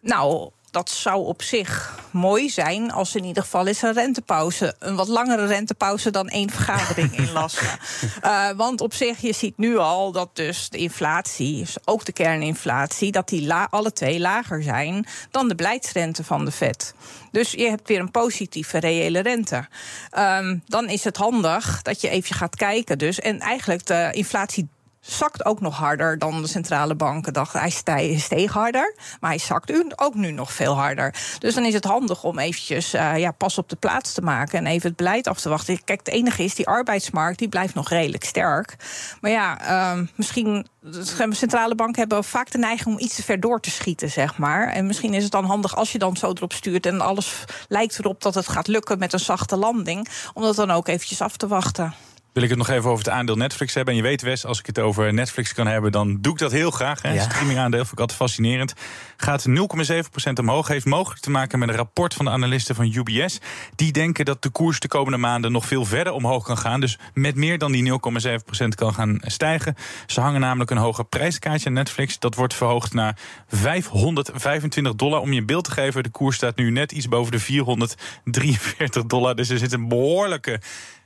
Nou, 0.00 0.50
dat 0.70 0.90
zou 0.90 1.24
op 1.24 1.42
zich 1.42 1.98
mooi 2.10 2.50
zijn 2.50 2.92
als 2.92 3.14
in 3.14 3.24
ieder 3.24 3.42
geval 3.42 3.66
is 3.66 3.82
een 3.82 3.92
rentepauze. 3.92 4.74
Een 4.78 4.96
wat 4.96 5.08
langere 5.08 5.46
rentepauze 5.46 6.10
dan 6.10 6.28
één 6.28 6.50
vergadering 6.50 7.16
inlassen. 7.26 7.78
uh, 8.24 8.50
want 8.50 8.80
op 8.80 8.94
zich, 8.94 9.20
je 9.20 9.32
ziet 9.32 9.58
nu 9.58 9.78
al 9.78 10.12
dat 10.12 10.28
dus 10.32 10.68
de 10.68 10.78
inflatie, 10.78 11.58
dus 11.58 11.76
ook 11.84 12.04
de 12.04 12.12
kerninflatie, 12.12 13.12
dat 13.12 13.28
die 13.28 13.52
alle 13.52 13.92
twee 13.92 14.20
lager 14.20 14.62
zijn 14.62 15.06
dan 15.30 15.48
de 15.48 15.54
beleidsrente 15.54 16.24
van 16.24 16.44
de 16.44 16.52
Fed. 16.52 16.94
Dus 17.30 17.50
je 17.50 17.68
hebt 17.68 17.88
weer 17.88 18.00
een 18.00 18.10
positieve 18.10 18.78
reële 18.78 19.20
rente. 19.20 19.68
Um, 20.18 20.62
dan 20.66 20.88
is 20.88 21.04
het 21.04 21.16
handig 21.16 21.82
dat 21.82 22.00
je 22.00 22.08
even 22.08 22.34
gaat 22.34 22.56
kijken. 22.56 22.98
Dus. 22.98 23.20
En 23.20 23.40
eigenlijk 23.40 23.86
de 23.86 24.08
inflatie 24.12 24.68
zakt 25.00 25.44
ook 25.44 25.60
nog 25.60 25.76
harder 25.76 26.18
dan 26.18 26.42
de 26.42 26.48
centrale 26.48 26.94
banken 26.94 27.32
dachten. 27.32 27.60
Hij 27.60 28.18
steeg 28.18 28.52
harder, 28.52 28.94
maar 29.20 29.30
hij 29.30 29.38
zakt 29.38 29.94
ook 29.96 30.14
nu 30.14 30.30
nog 30.30 30.52
veel 30.52 30.74
harder. 30.74 31.14
Dus 31.38 31.54
dan 31.54 31.64
is 31.64 31.74
het 31.74 31.84
handig 31.84 32.24
om 32.24 32.38
eventjes 32.38 32.94
uh, 32.94 33.18
ja, 33.18 33.30
pas 33.30 33.58
op 33.58 33.68
de 33.68 33.76
plaats 33.76 34.12
te 34.12 34.20
maken 34.20 34.58
en 34.58 34.66
even 34.66 34.88
het 34.88 34.96
beleid 34.96 35.28
af 35.28 35.40
te 35.40 35.48
wachten. 35.48 35.84
Kijk, 35.84 35.98
het 35.98 36.14
enige 36.14 36.44
is, 36.44 36.54
die 36.54 36.66
arbeidsmarkt 36.66 37.38
die 37.38 37.48
blijft 37.48 37.74
nog 37.74 37.88
redelijk 37.88 38.24
sterk. 38.24 38.76
Maar 39.20 39.30
ja, 39.30 39.70
uh, 39.70 40.06
misschien. 40.14 40.66
Centrale 41.30 41.74
banken 41.74 42.00
hebben 42.00 42.24
vaak 42.24 42.50
de 42.50 42.58
neiging 42.58 42.94
om 42.94 43.00
iets 43.00 43.14
te 43.14 43.22
ver 43.22 43.40
door 43.40 43.60
te 43.60 43.70
schieten, 43.70 44.10
zeg 44.10 44.38
maar. 44.38 44.68
En 44.68 44.86
misschien 44.86 45.14
is 45.14 45.22
het 45.22 45.32
dan 45.32 45.44
handig 45.44 45.76
als 45.76 45.92
je 45.92 45.98
dan 45.98 46.16
zo 46.16 46.30
erop 46.30 46.52
stuurt 46.52 46.86
en 46.86 47.00
alles 47.00 47.44
lijkt 47.68 47.98
erop 47.98 48.22
dat 48.22 48.34
het 48.34 48.48
gaat 48.48 48.66
lukken 48.66 48.98
met 48.98 49.12
een 49.12 49.20
zachte 49.20 49.56
landing, 49.56 50.08
om 50.34 50.42
dat 50.42 50.56
dan 50.56 50.70
ook 50.70 50.88
eventjes 50.88 51.20
af 51.20 51.36
te 51.36 51.46
wachten 51.46 51.94
wil 52.32 52.42
ik 52.42 52.48
het 52.48 52.58
nog 52.58 52.68
even 52.68 52.90
over 52.90 53.04
het 53.04 53.14
aandeel 53.14 53.36
Netflix 53.36 53.74
hebben. 53.74 53.94
En 53.94 54.00
je 54.00 54.06
weet, 54.06 54.22
Wes, 54.22 54.44
als 54.44 54.58
ik 54.58 54.66
het 54.66 54.78
over 54.78 55.14
Netflix 55.14 55.54
kan 55.54 55.66
hebben, 55.66 55.92
dan 55.92 56.18
doe 56.20 56.32
ik 56.32 56.38
dat 56.38 56.52
heel 56.52 56.70
graag. 56.70 57.02
Hè. 57.02 57.12
Ja. 57.12 57.22
Streamingaandeel 57.22 57.80
vind 57.80 57.92
ik 57.92 58.00
altijd 58.00 58.18
fascinerend. 58.18 58.74
Gaat 59.16 59.46
0,7% 59.48 60.32
omhoog. 60.34 60.68
Heeft 60.68 60.84
mogelijk 60.84 61.20
te 61.20 61.30
maken 61.30 61.58
met 61.58 61.68
een 61.68 61.74
rapport 61.74 62.14
van 62.14 62.24
de 62.24 62.30
analisten 62.30 62.74
van 62.74 62.92
UBS. 62.94 63.38
Die 63.74 63.92
denken 63.92 64.24
dat 64.24 64.42
de 64.42 64.50
koers 64.50 64.80
de 64.80 64.88
komende 64.88 65.18
maanden 65.18 65.52
nog 65.52 65.66
veel 65.66 65.84
verder 65.84 66.12
omhoog 66.12 66.44
kan 66.44 66.58
gaan. 66.58 66.80
Dus 66.80 66.98
met 67.14 67.34
meer 67.34 67.58
dan 67.58 67.72
die 67.72 67.92
0,7% 68.62 68.68
kan 68.74 68.94
gaan 68.94 69.20
stijgen. 69.22 69.74
Ze 70.06 70.20
hangen 70.20 70.40
namelijk 70.40 70.70
een 70.70 70.76
hoger 70.76 71.04
prijskaartje 71.04 71.68
aan 71.68 71.74
Netflix. 71.74 72.18
Dat 72.18 72.34
wordt 72.34 72.54
verhoogd 72.54 72.92
naar 72.92 73.18
525 73.48 74.94
dollar. 74.94 75.20
Om 75.20 75.32
je 75.32 75.40
een 75.40 75.46
beeld 75.46 75.64
te 75.64 75.70
geven, 75.70 76.02
de 76.02 76.08
koers 76.10 76.36
staat 76.36 76.56
nu 76.56 76.70
net 76.70 76.92
iets 76.92 77.08
boven 77.08 77.32
de 77.32 77.38
443 77.38 79.04
dollar. 79.04 79.34
Dus 79.34 79.48
er 79.48 79.58
zit 79.58 79.72
een 79.72 79.88
behoorlijke 79.88 80.60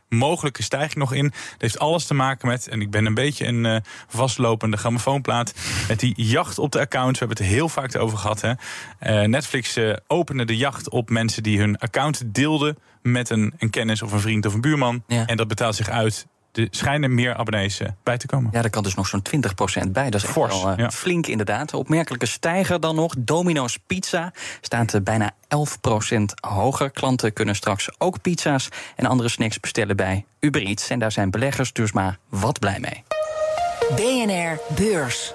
mogelijke 0.09 0.63
stijging 0.63 0.95
nog 0.95 1.13
in. 1.13 1.25
Dat 1.29 1.35
heeft 1.59 1.79
alles 1.79 2.07
te 2.07 2.15
maken 2.15 2.49
met, 2.49 2.69
en 2.69 2.81
ik 2.81 2.91
ben 2.91 3.07
een 3.07 3.15
beetje 3.15 3.47
een 3.47 3.65
uh, 3.65 3.77
vastlopende 4.09 4.77
grammofoonplaat, 4.77 5.55
met 5.89 6.01
die 6.01 6.15
jacht 6.17 6.59
op 6.59 6.73
de 6.73 6.81
accounts. 6.81 7.19
We 7.19 7.27
hebben 7.27 7.45
het 7.45 7.55
heel 7.55 7.69
vaak 7.69 7.97
over 7.97 8.19
gehad. 8.19 8.41
Hè. 8.41 8.51
Uh, 8.51 9.29
Netflix 9.29 9.77
uh, 9.77 9.97
opende 10.07 10.45
de 10.45 10.57
jacht 10.57 10.89
op 10.89 11.11
mensen 11.11 11.43
die 11.43 11.59
hun 11.59 11.79
account 11.79 12.35
deelden 12.35 12.79
met 13.03 13.31
een, 13.31 13.55
een 13.59 13.71
kennis 13.71 14.03
of 14.03 14.13
een 14.13 14.21
vriend 14.21 14.47
of 14.47 14.55
een 14.55 14.61
buurman. 14.61 15.03
Ja. 15.07 15.27
En 15.27 15.37
dat 15.37 15.49
betaalt 15.49 15.75
zich 15.75 15.89
uit 15.89 16.27
er 16.57 16.69
schijnen 16.71 17.15
meer 17.15 17.35
abonnees 17.35 17.81
eh, 17.81 17.89
bij 18.03 18.17
te 18.17 18.27
komen. 18.27 18.51
Ja, 18.53 18.61
daar 18.61 18.71
kan 18.71 18.83
dus 18.83 18.95
nog 18.95 19.07
zo'n 19.07 19.23
20% 19.87 19.91
bij. 19.91 20.11
Dat 20.11 20.23
is 20.23 20.29
Fors, 20.29 20.63
wel, 20.63 20.79
uh, 20.79 20.89
flink 20.89 21.27
inderdaad. 21.27 21.75
Opmerkelijke 21.75 22.27
stijger 22.27 22.81
dan 22.81 22.95
nog. 22.95 23.15
Domino's 23.19 23.79
Pizza 23.87 24.33
staat 24.61 24.95
uh, 24.95 25.01
bijna 25.01 25.33
11% 26.13 26.23
hoger. 26.41 26.91
Klanten 26.91 27.33
kunnen 27.33 27.57
straks 27.57 27.89
ook 27.99 28.23
pizza's 28.23 28.69
en 28.97 29.07
andere 29.07 29.29
snacks 29.29 29.61
bestellen 29.61 29.97
bij 29.97 30.25
Uber 30.41 30.63
Eats. 30.63 30.91
En 30.91 30.99
daar 30.99 31.13
zijn 31.13 31.31
beleggers 31.31 31.73
dus 31.73 31.93
maar 31.93 32.19
wat 32.29 32.59
blij 32.59 32.79
mee. 32.81 33.03
BNR 33.97 34.61
Beurs 34.75 35.33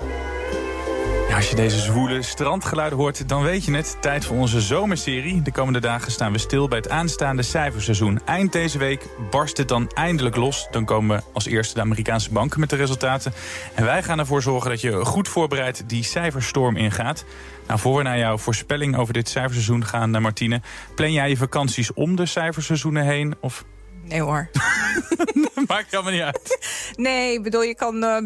als 1.36 1.50
je 1.50 1.56
deze 1.56 1.80
zwoele 1.80 2.22
strandgeluiden 2.22 2.98
hoort, 2.98 3.30
dan 3.30 3.44
weet 3.44 3.65
je 3.65 3.76
het. 3.76 3.98
Tijd 4.00 4.26
voor 4.26 4.38
onze 4.38 4.62
zomerserie. 4.62 5.42
De 5.42 5.52
komende 5.52 5.80
dagen 5.80 6.12
staan 6.12 6.32
we 6.32 6.38
stil 6.38 6.68
bij 6.68 6.78
het 6.78 6.89
aanstaande 6.89 7.42
cijferseizoen. 7.42 8.20
Eind 8.26 8.52
deze 8.52 8.78
week 8.78 9.08
barst 9.30 9.58
het 9.58 9.68
dan 9.68 9.89
eindelijk 9.94 10.36
los. 10.36 10.68
Dan 10.72 10.86
komen 10.86 11.24
als 11.34 11.46
eerste 11.46 11.74
de 11.74 11.82
Amerikaanse 11.82 12.32
banken 12.32 12.60
met 12.60 12.70
de 12.70 12.76
resultaten. 12.76 13.34
En 13.76 13.86
wij 13.86 14.04
gaan 14.04 14.20
ervoor 14.20 14.42
zorgen 14.42 14.70
dat 14.70 14.82
je 14.82 15.06
goed 15.06 15.28
voorbereid 15.28 15.84
die 15.89 16.04
cijferstorm 16.04 16.76
ingaat. 16.76 17.26
Nou, 17.68 17.80
voor 17.80 17.98
we 17.98 18.04
naar 18.04 18.18
jouw 18.18 18.38
voorspelling 18.38 18.98
over 18.98 19.13
dit 19.13 19.30
cijferseizoen 19.30 19.86
gaan, 19.86 20.15
eh, 20.15 20.22
Martine. 20.22 20.62
Plan 20.96 21.12
jij 21.12 21.30
je 21.30 21.38
vakanties 21.38 21.94
om 21.94 22.15
de 22.15 22.26
cijferseizoenen 22.26 23.06
heen? 23.06 23.36
Of 23.39 23.65
Nee 24.10 24.22
hoor. 24.22 24.50
Maakt 25.67 25.91
helemaal 25.91 26.12
niet 26.12 26.22
uit. 26.22 26.58
Nee, 26.95 27.41
bedoel, 27.41 27.63
je 27.63 27.76
kan. 27.76 28.04
Uh, 28.04 28.17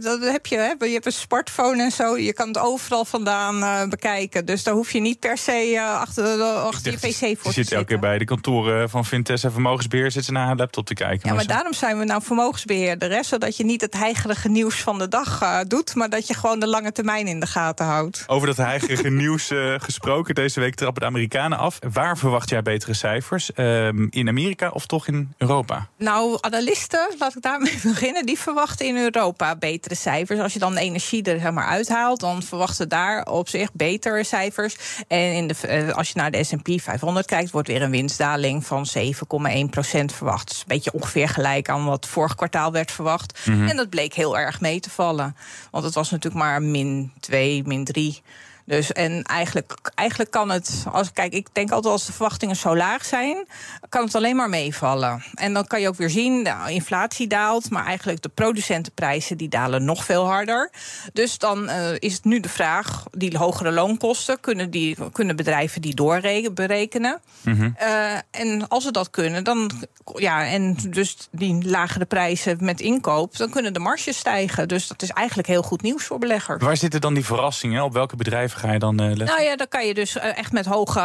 dat 0.00 0.20
heb 0.20 0.46
je, 0.46 0.56
hè? 0.56 0.86
Je 0.86 0.92
hebt 0.92 1.06
een 1.06 1.12
smartphone 1.12 1.82
en 1.82 1.90
zo. 1.90 2.16
Je 2.16 2.32
kan 2.32 2.48
het 2.48 2.58
overal 2.58 3.04
vandaan 3.04 3.56
uh, 3.62 3.88
bekijken. 3.88 4.46
Dus 4.46 4.62
daar 4.62 4.74
hoef 4.74 4.90
je 4.90 5.00
niet 5.00 5.18
per 5.18 5.38
se 5.38 5.70
uh, 5.72 6.00
achter, 6.00 6.42
achter 6.42 6.92
je 6.92 6.98
PC 6.98 7.02
voor 7.02 7.12
te 7.12 7.26
zitten. 7.26 7.52
Je 7.52 7.52
zit 7.52 7.72
elke 7.72 7.84
keer 7.84 7.98
bij 7.98 8.18
de 8.18 8.24
kantoren 8.24 8.90
van 8.90 9.04
Vintes 9.04 9.44
en 9.44 9.52
Vermogensbeheer. 9.52 10.10
Zitten 10.10 10.32
naar 10.32 10.46
haar 10.46 10.56
laptop 10.56 10.86
te 10.86 10.94
kijken. 10.94 11.20
Ja, 11.22 11.26
maar, 11.26 11.34
maar 11.34 11.54
daarom 11.54 11.72
zijn 11.72 11.98
we 11.98 12.04
nou 12.04 12.22
vermogensbeheerder. 12.22 13.10
Hè? 13.10 13.22
Zodat 13.22 13.56
je 13.56 13.64
niet 13.64 13.80
het 13.80 13.94
heigerige 13.94 14.48
nieuws 14.48 14.82
van 14.82 14.98
de 14.98 15.08
dag 15.08 15.62
doet. 15.66 15.94
Maar 15.94 16.10
dat 16.10 16.26
je 16.26 16.34
gewoon 16.34 16.60
de 16.60 16.68
lange 16.68 16.92
termijn 16.92 17.26
in 17.26 17.40
de 17.40 17.46
gaten 17.46 17.86
houdt. 17.86 18.24
Over 18.26 18.46
dat 18.46 18.56
heigerige 18.56 19.10
nieuws 19.22 19.50
gesproken. 19.76 20.34
Deze 20.34 20.60
week 20.60 20.74
trappen 20.74 21.02
de 21.02 21.08
Amerikanen 21.08 21.58
af. 21.58 21.78
Waar 21.92 22.18
verwacht 22.18 22.48
jij 22.48 22.62
betere 22.62 22.94
cijfers? 22.94 23.52
Ehm, 23.52 24.06
in 24.10 24.28
Amerika 24.28 24.68
of 24.68 24.86
toch 24.86 25.06
in 25.06 25.21
Europa? 25.38 25.88
Nou, 25.96 26.38
analisten, 26.40 27.14
laat 27.18 27.36
ik 27.36 27.42
daarmee 27.42 27.78
beginnen, 27.92 28.26
die 28.26 28.38
verwachten 28.38 28.86
in 28.86 28.96
Europa 28.96 29.56
betere 29.56 29.94
cijfers. 29.94 30.40
Als 30.40 30.52
je 30.52 30.58
dan 30.58 30.76
energie 30.76 31.22
er 31.22 31.40
zeg 31.40 31.52
maar, 31.52 31.66
uithaalt, 31.66 32.20
dan 32.20 32.42
verwachten 32.42 32.88
daar 32.88 33.26
op 33.26 33.48
zich 33.48 33.72
betere 33.72 34.24
cijfers. 34.24 34.76
En 35.08 35.32
in 35.32 35.46
de, 35.46 35.54
eh, 35.66 35.88
als 35.88 36.08
je 36.08 36.14
naar 36.16 36.30
de 36.30 36.44
SP 36.48 36.68
500 36.76 37.26
kijkt, 37.26 37.50
wordt 37.50 37.68
weer 37.68 37.82
een 37.82 37.90
winstdaling 37.90 38.66
van 38.66 38.86
7,1% 38.86 40.12
verwacht. 40.12 40.48
Dus 40.48 40.58
een 40.58 40.64
beetje 40.66 40.92
ongeveer 40.92 41.28
gelijk 41.28 41.68
aan 41.68 41.84
wat 41.84 42.06
vorig 42.06 42.34
kwartaal 42.34 42.72
werd 42.72 42.90
verwacht. 42.90 43.46
Mhm. 43.46 43.68
En 43.68 43.76
dat 43.76 43.88
bleek 43.88 44.14
heel 44.14 44.38
erg 44.38 44.60
mee 44.60 44.80
te 44.80 44.90
vallen. 44.90 45.36
Want 45.70 45.84
het 45.84 45.94
was 45.94 46.10
natuurlijk 46.10 46.44
maar 46.44 46.62
min 46.62 47.12
2, 47.20 47.62
min 47.66 47.84
3. 47.84 48.22
Dus 48.64 48.92
en 48.92 49.22
eigenlijk, 49.22 49.90
eigenlijk 49.94 50.30
kan 50.30 50.50
het, 50.50 50.84
als, 50.92 51.12
kijk, 51.12 51.32
ik 51.32 51.48
denk 51.52 51.70
altijd 51.70 51.92
als 51.92 52.06
de 52.06 52.12
verwachtingen 52.12 52.56
zo 52.56 52.76
laag 52.76 53.04
zijn, 53.04 53.46
kan 53.88 54.04
het 54.04 54.14
alleen 54.14 54.36
maar 54.36 54.48
meevallen. 54.48 55.24
En 55.34 55.52
dan 55.52 55.66
kan 55.66 55.80
je 55.80 55.88
ook 55.88 55.96
weer 55.96 56.10
zien, 56.10 56.44
de 56.44 56.54
inflatie 56.68 57.26
daalt, 57.26 57.70
maar 57.70 57.84
eigenlijk 57.86 58.22
de 58.22 58.28
producentenprijzen 58.28 59.36
die 59.36 59.48
dalen 59.48 59.84
nog 59.84 60.04
veel 60.04 60.26
harder. 60.26 60.70
Dus 61.12 61.38
dan 61.38 61.64
uh, 61.64 61.90
is 61.98 62.12
het 62.12 62.24
nu 62.24 62.40
de 62.40 62.48
vraag, 62.48 63.04
die 63.10 63.38
hogere 63.38 63.72
loonkosten, 63.72 64.40
kunnen, 64.40 64.70
die, 64.70 64.96
kunnen 65.12 65.36
bedrijven 65.36 65.80
die 65.80 65.94
doorberekenen? 65.94 67.20
Mm 67.40 67.54
-hmm. 67.54 67.76
uh, 67.82 68.14
en 68.30 68.68
als 68.68 68.84
ze 68.84 68.90
dat 68.90 69.10
kunnen, 69.10 69.44
dan, 69.44 69.70
ja, 70.14 70.46
en 70.46 70.76
dus 70.90 71.28
die 71.30 71.68
lagere 71.68 72.04
prijzen 72.04 72.56
met 72.60 72.80
inkoop, 72.80 73.36
dan 73.36 73.50
kunnen 73.50 73.72
de 73.72 73.78
marges 73.78 74.18
stijgen. 74.18 74.68
Dus 74.68 74.88
dat 74.88 75.02
is 75.02 75.10
eigenlijk 75.10 75.48
heel 75.48 75.62
goed 75.62 75.82
nieuws 75.82 76.04
voor 76.04 76.18
beleggers. 76.18 76.62
Waar 76.62 76.76
zitten 76.76 77.00
dan 77.00 77.14
die 77.14 77.24
verrassingen? 77.24 77.84
Op 77.84 77.92
welke 77.92 78.16
bedrijven? 78.16 78.51
Ga 78.54 78.72
je 78.72 78.78
dan 78.78 79.02
uh, 79.02 79.16
Nou 79.16 79.42
ja, 79.42 79.56
dan 79.56 79.68
kan 79.68 79.86
je 79.86 79.94
dus 79.94 80.16
eh, 80.16 80.38
echt 80.38 80.52
met 80.52 80.66
hoge. 80.66 81.00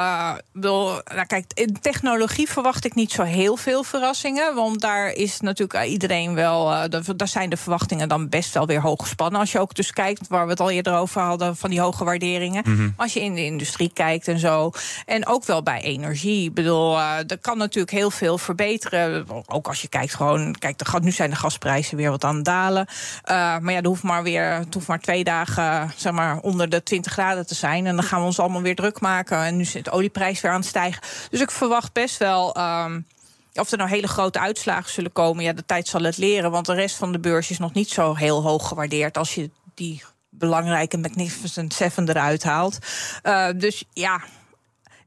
nou 0.54 1.02
kijk, 1.28 1.46
in 1.54 1.80
technologie 1.82 2.50
verwacht 2.50 2.86
ik 2.86 2.96
niet 2.96 3.12
zo 3.12 3.24
heel 3.24 3.56
veel 3.56 3.84
verrassingen. 3.84 4.56
Want 4.56 4.82
daar 4.82 5.12
is 5.12 5.40
natuurlijk 5.40 5.80
eh, 5.84 5.92
iedereen 5.92 6.34
wel. 6.34 6.90
daar 7.16 7.28
zijn 7.28 7.50
de 7.50 7.58
verwachtingen 7.58 8.10
dan 8.10 8.30
best 8.30 8.54
wel 8.54 8.66
weer 8.66 8.82
hoog 8.82 9.02
gespannen. 9.02 9.40
Als 9.40 9.52
je 9.52 9.60
ook 9.60 9.76
dus 9.76 9.92
kijkt, 9.92 10.28
waar 10.28 10.44
we 10.44 10.50
het 10.50 10.60
al 10.60 10.70
eerder 10.70 10.96
over 10.96 11.22
hadden, 11.22 11.56
van 11.56 11.70
die 11.70 11.82
hoge 11.82 12.04
waarderingen. 12.04 12.64
Mhm. 12.66 12.90
Als 12.96 13.14
je 13.14 13.22
in 13.22 13.36
de 13.36 13.46
industrie 13.46 13.92
kijkt 13.94 14.28
en 14.28 14.40
zo. 14.40 14.72
En 15.06 15.28
ook 15.28 15.46
wel 15.46 15.64
bij 15.64 15.82
energie. 15.82 16.46
Ik 16.48 16.54
bedoel, 16.54 17.00
er 17.00 17.38
kan 17.42 17.58
natuurlijk 17.58 17.94
heel 17.94 18.12
veel 18.12 18.38
verbeteren. 18.38 19.26
Ook 19.48 19.68
als 19.68 19.82
je 19.82 19.88
kijkt 19.88 20.16
gewoon. 20.16 20.56
Kijk, 20.60 20.78
de, 20.78 21.00
nu 21.02 21.12
zijn 21.12 21.30
de 21.30 21.36
gasprijzen 21.36 21.98
weer 21.98 22.10
wat 22.10 22.24
aan 22.24 22.36
het 22.36 22.46
dalen. 22.46 22.88
maar 23.26 23.72
ja, 23.72 23.78
er 23.82 23.88
hoeft 23.88 24.04
maar 24.04 24.24
weer. 24.24 24.54
Het 24.54 24.74
hoeft 24.74 24.88
maar 24.88 25.00
twee 25.00 25.24
dagen, 25.24 25.92
zeg 25.96 26.14
maar, 26.14 26.40
onder 26.40 26.70
de 26.70 26.84
20 26.84 27.12
graden 27.12 27.37
te 27.46 27.56
zijn. 27.56 27.86
En 27.86 27.96
dan 27.96 28.06
gaan 28.06 28.20
we 28.20 28.26
ons 28.26 28.40
allemaal 28.40 28.62
weer 28.62 28.76
druk 28.76 29.00
maken. 29.00 29.44
En 29.44 29.58
nu 29.58 29.66
zit 29.66 29.86
de 29.86 29.92
olieprijs 29.92 30.42
weer 30.42 30.52
aan 30.52 30.60
het 30.60 30.70
stijgen. 30.70 31.02
Dus 31.30 31.42
ik 31.42 31.52
verwacht 31.52 31.94
best 31.94 32.18
wel. 32.18 32.58
Um, 32.58 33.06
of 33.54 33.72
er 33.72 33.78
nou 33.78 33.90
hele 33.90 34.08
grote 34.08 34.40
uitslagen 34.40 34.92
zullen 34.92 35.12
komen, 35.12 35.44
ja, 35.44 35.54
de 35.54 35.66
tijd 35.66 35.88
zal 35.88 36.02
het 36.02 36.18
leren. 36.18 36.52
Want 36.52 36.66
de 36.66 36.74
rest 36.74 36.96
van 36.96 37.12
de 37.12 37.20
beurs 37.20 37.50
is 37.50 37.58
nog 37.58 37.74
niet 37.74 37.90
zo 37.90 38.16
heel 38.16 38.42
hoog 38.42 38.68
gewaardeerd 38.68 39.18
als 39.18 39.36
je 39.36 39.52
die 39.74 40.04
belangrijke 40.30 40.98
Magnificent 40.98 41.74
Seven 41.74 42.10
eruit 42.10 42.44
haalt. 42.44 42.78
Uh, 43.24 43.48
dus 43.56 43.84
ja, 43.94 44.22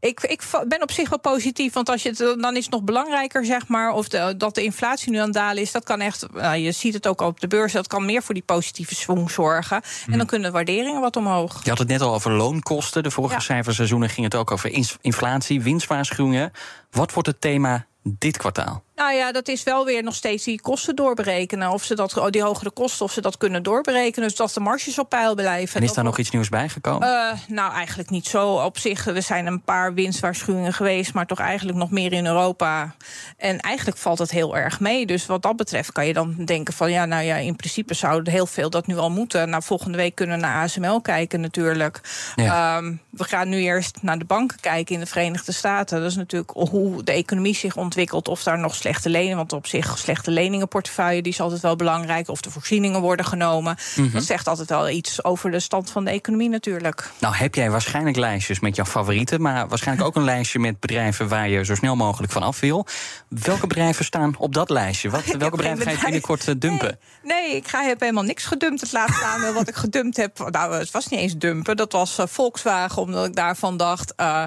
ik, 0.01 0.21
ik 0.21 0.43
ben 0.69 0.83
op 0.83 0.91
zich 0.91 1.09
wel 1.09 1.19
positief, 1.19 1.73
want 1.73 1.89
als 1.89 2.03
je 2.03 2.09
het, 2.09 2.19
dan 2.19 2.57
is 2.57 2.65
het 2.65 2.73
nog 2.73 2.83
belangrijker, 2.83 3.45
zeg 3.45 3.69
maar, 3.69 3.93
of 3.93 4.09
de, 4.09 4.35
dat 4.37 4.55
de 4.55 4.63
inflatie 4.63 5.13
nu 5.13 5.19
aan 5.19 5.25
het 5.25 5.33
dalen 5.33 5.63
is. 5.63 5.73
Dat 5.73 5.85
kan 5.85 6.01
echt, 6.01 6.27
nou, 6.33 6.57
je 6.57 6.73
ziet 6.73 6.95
het 6.95 7.07
ook 7.07 7.21
op 7.21 7.41
de 7.41 7.47
beurs, 7.47 7.73
dat 7.73 7.87
kan 7.87 8.05
meer 8.05 8.23
voor 8.23 8.35
die 8.35 8.43
positieve 8.43 8.95
swing 8.95 9.31
zorgen. 9.31 9.77
En 9.77 9.83
dan 10.07 10.17
mhm. 10.17 10.27
kunnen 10.27 10.47
de 10.47 10.55
waarderingen 10.55 11.01
wat 11.01 11.17
omhoog. 11.17 11.65
Je 11.65 11.69
had 11.69 11.79
het 11.79 11.89
net 11.89 12.01
al 12.01 12.15
over 12.15 12.33
loonkosten. 12.33 13.03
De 13.03 13.11
vorige 13.11 13.35
ja. 13.35 13.41
cijferseizoenen 13.41 14.09
ging 14.09 14.25
het 14.27 14.35
ook 14.35 14.51
over 14.51 14.87
inflatie, 15.01 15.63
winstwaarschuwingen. 15.63 16.53
Wat 16.91 17.13
wordt 17.13 17.29
het 17.29 17.41
thema 17.41 17.87
dit 18.03 18.37
kwartaal? 18.37 18.83
Nou 19.01 19.15
ja, 19.15 19.33
dat 19.33 19.49
is 19.49 19.63
wel 19.63 19.85
weer 19.85 20.03
nog 20.03 20.15
steeds 20.15 20.45
die 20.45 20.61
kosten 20.61 20.97
doorberekenen. 20.97 21.71
Of 21.71 21.85
ze 21.85 21.95
dat, 21.95 22.17
oh, 22.17 22.31
die 22.31 22.43
hogere 22.43 22.71
kosten, 22.71 23.05
of 23.05 23.13
ze 23.13 23.21
dat 23.21 23.37
kunnen 23.37 23.63
doorberekenen. 23.63 24.29
Dus 24.29 24.37
dat 24.37 24.55
de 24.55 24.61
marges 24.61 24.99
op 24.99 25.09
peil 25.09 25.35
blijven. 25.35 25.77
En 25.77 25.87
is 25.87 25.93
daar 25.93 26.05
nog 26.05 26.19
iets 26.19 26.31
nieuws 26.31 26.49
bijgekomen? 26.49 27.09
Uh, 27.09 27.33
nou, 27.49 27.73
eigenlijk 27.73 28.11
niet 28.11 28.27
zo. 28.27 28.49
Op 28.49 28.79
zich, 28.79 29.07
er 29.07 29.23
zijn 29.23 29.47
een 29.47 29.63
paar 29.63 29.95
winstwaarschuwingen 29.95 30.73
geweest, 30.73 31.15
maar 31.15 31.27
toch 31.27 31.39
eigenlijk 31.39 31.79
nog 31.79 31.91
meer 31.91 32.13
in 32.13 32.27
Europa. 32.27 32.95
En 33.37 33.61
eigenlijk 33.61 33.99
valt 33.99 34.19
het 34.19 34.31
heel 34.31 34.57
erg 34.57 34.81
mee. 34.81 35.07
Dus 35.07 35.27
wat 35.27 35.43
dat 35.43 35.57
betreft 35.57 35.93
kan 35.93 36.07
je 36.07 36.13
dan 36.13 36.37
denken 36.45 36.75
van 36.75 36.91
ja, 36.91 37.05
nou 37.05 37.25
ja, 37.25 37.37
in 37.37 37.57
principe 37.57 37.95
zouden 37.95 38.33
heel 38.33 38.47
veel 38.47 38.71
dat 38.71 38.87
nu 38.87 38.97
al 38.97 39.11
moeten. 39.11 39.49
Nou, 39.49 39.63
volgende 39.63 39.97
week 39.97 40.15
kunnen 40.15 40.37
we 40.37 40.43
naar 40.43 40.63
ASML 40.63 41.01
kijken 41.01 41.41
natuurlijk. 41.41 42.01
Ehm, 42.37 42.95
we 43.11 43.25
gaan 43.25 43.49
nu 43.49 43.59
eerst 43.59 43.99
naar 44.03 44.19
de 44.19 44.25
banken 44.25 44.61
kijken 44.61 44.95
in 44.95 45.01
de 45.01 45.07
Verenigde 45.07 45.53
Staten. 45.53 46.01
Dat 46.01 46.11
is 46.11 46.17
natuurlijk 46.17 46.51
hoe 46.51 47.03
de 47.03 47.13
economie 47.13 47.55
zich 47.55 47.77
ontwikkelt, 47.77 48.29
of 48.29 48.43
daar 48.43 48.59
nog 48.59 48.75
slecht 48.75 48.89
slechte 48.91 49.11
leningen. 49.11 49.37
Want 49.37 49.53
op 49.53 49.67
zich, 49.67 49.99
slechte 49.99 50.31
leningenportefeuille 50.31 51.23
die 51.23 51.33
is 51.33 51.41
altijd 51.41 51.61
wel 51.61 51.77
belangrijk. 51.77 52.29
Of 52.29 52.41
de 52.41 52.51
voorzieningen 52.51 53.01
worden 53.01 53.27
genomen. 53.27 53.77
Mhm. 53.97 54.11
Dat 54.11 54.23
zegt 54.23 54.49
altijd 54.49 54.69
wel 54.69 54.89
iets 54.89 55.25
over 55.25 55.51
de 55.51 55.61
stand 55.61 55.91
van 55.91 56.05
de 56.05 56.11
economie 56.11 56.49
natuurlijk. 56.49 57.11
Nou 57.19 57.35
heb 57.35 57.55
jij 57.55 57.71
waarschijnlijk 57.71 58.17
lijstjes 58.17 58.61
met 58.61 58.77
jouw 58.77 58.85
favorieten. 58.85 59.43
Maar 59.43 59.69
waarschijnlijk 59.69 60.09
ook 60.09 60.17
een 60.17 60.25
lijstje 60.25 60.59
met 60.59 60.81
bedrijven 60.81 61.29
waar 61.29 61.49
je 61.49 61.65
zo 61.65 61.75
snel 61.75 61.97
mogelijk 61.97 62.33
van 62.33 62.43
af 62.43 62.61
wil. 62.61 62.87
Welke 63.29 63.67
bedrijven 63.67 64.05
staan 64.05 64.35
op 64.39 64.55
dat 64.55 64.71
lijstje? 64.71 65.11
Wat, 65.11 65.25
welke 65.39 65.57
bedrijven 65.57 65.85
ga 65.85 65.91
je 65.91 66.03
binnenkort 66.03 66.49
uh, 66.49 66.55
dumpen? 66.59 66.99
Nee, 67.23 67.57
ik 67.57 67.69
ga, 67.69 67.83
heb 67.83 68.01
helemaal 68.01 68.23
niks 68.23 68.45
gedumpt. 68.45 68.81
Het 68.81 68.93
laatste 68.93 69.25
aandeel 69.25 69.53
wat 69.53 69.69
ik 69.69 69.75
gedumpt 69.75 70.17
heb. 70.17 70.51
Nou, 70.51 70.75
het 70.75 70.91
was 70.91 71.09
niet 71.09 71.21
eens 71.21 71.37
dumpen. 71.37 71.77
Dat 71.77 71.93
was 71.93 72.19
uh, 72.19 72.27
Volkswagen, 72.27 73.03
omdat 73.03 73.27
ik 73.27 73.35
daarvan 73.35 73.77
dacht. 73.77 74.13
Uh, 74.17 74.45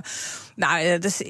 nou, 0.56 1.00
dus, 1.00 1.22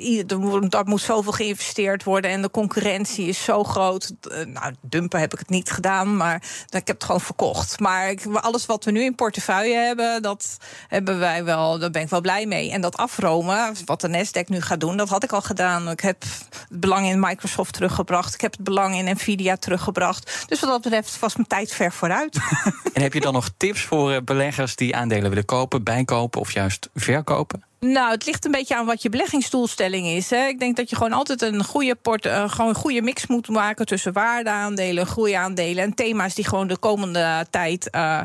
dat 0.69 0.85
moet 0.85 1.01
zoveel 1.01 1.31
geïnvesteerd 1.31 2.03
worden 2.03 2.31
en 2.31 2.41
de 2.41 2.51
concurrentie 2.51 3.27
is 3.27 3.43
zo 3.43 3.63
groot. 3.63 4.13
Eh, 4.21 4.45
nou, 4.45 4.73
dumpen 4.81 5.19
heb 5.19 5.33
ik 5.33 5.39
het 5.39 5.49
niet 5.49 5.71
gedaan, 5.71 6.17
maar 6.17 6.35
ik 6.69 6.87
heb 6.87 6.95
het 6.95 7.03
gewoon 7.03 7.21
verkocht. 7.21 7.79
Maar 7.79 8.15
alles 8.33 8.65
wat 8.65 8.83
we 8.83 8.91
nu 8.91 9.03
in 9.03 9.15
portefeuille 9.15 9.75
hebben, 9.75 10.21
dat 10.21 10.57
hebben 10.87 11.19
wij 11.19 11.43
wel, 11.43 11.79
daar 11.79 11.91
ben 11.91 12.01
ik 12.01 12.09
wel 12.09 12.21
blij 12.21 12.45
mee. 12.45 12.71
En 12.71 12.81
dat 12.81 12.97
afromen, 12.97 13.75
wat 13.85 14.01
de 14.01 14.07
Nasdaq 14.07 14.47
nu 14.47 14.61
gaat 14.61 14.79
doen, 14.79 14.97
dat 14.97 15.09
had 15.09 15.23
ik 15.23 15.31
al 15.31 15.41
gedaan. 15.41 15.89
Ik 15.89 15.99
heb 15.99 16.21
het 16.21 16.79
belang 16.79 17.07
in 17.07 17.19
Microsoft 17.19 17.73
teruggebracht. 17.73 18.33
Ik 18.33 18.41
heb 18.41 18.51
het 18.51 18.63
belang 18.63 18.95
in 18.95 19.15
Nvidia 19.15 19.57
teruggebracht. 19.57 20.45
Dus 20.47 20.59
wat 20.59 20.69
dat 20.69 20.81
betreft 20.81 21.19
was 21.19 21.35
mijn 21.35 21.47
tijd 21.47 21.73
ver 21.73 21.91
vooruit. 21.91 22.37
en 22.93 23.01
heb 23.01 23.13
je 23.13 23.19
dan 23.19 23.33
nog 23.33 23.49
tips 23.57 23.81
voor 23.81 24.11
eh, 24.11 24.21
beleggers 24.21 24.75
die 24.75 24.95
aandelen 24.95 25.29
willen 25.29 25.45
kopen, 25.45 25.83
bijkopen 25.83 26.41
of 26.41 26.51
juist 26.51 26.89
verkopen? 26.93 27.63
Nou, 27.83 28.11
het 28.11 28.25
ligt 28.25 28.45
een 28.45 28.51
beetje 28.51 28.75
aan 28.75 28.85
wat 28.85 29.01
je 29.01 29.09
beleggingsdoelstelling 29.09 30.07
is. 30.07 30.29
Hè. 30.29 30.45
Ik 30.45 30.59
denk 30.59 30.75
dat 30.75 30.89
je 30.89 30.95
gewoon 30.95 31.13
altijd 31.13 31.41
een 31.41 31.63
goede, 31.63 31.95
port, 31.95 32.25
uh, 32.25 32.49
gewoon 32.49 32.69
een 32.69 32.75
goede 32.75 33.01
mix 33.01 33.27
moet 33.27 33.47
maken 33.47 33.85
tussen 33.85 34.13
waardeaandelen, 34.13 35.05
groeiaandelen 35.05 35.83
en 35.83 35.93
thema's 35.93 36.35
die 36.35 36.47
gewoon 36.47 36.67
de 36.67 36.77
komende 36.77 37.45
tijd. 37.49 37.87
Uh, 37.91 38.21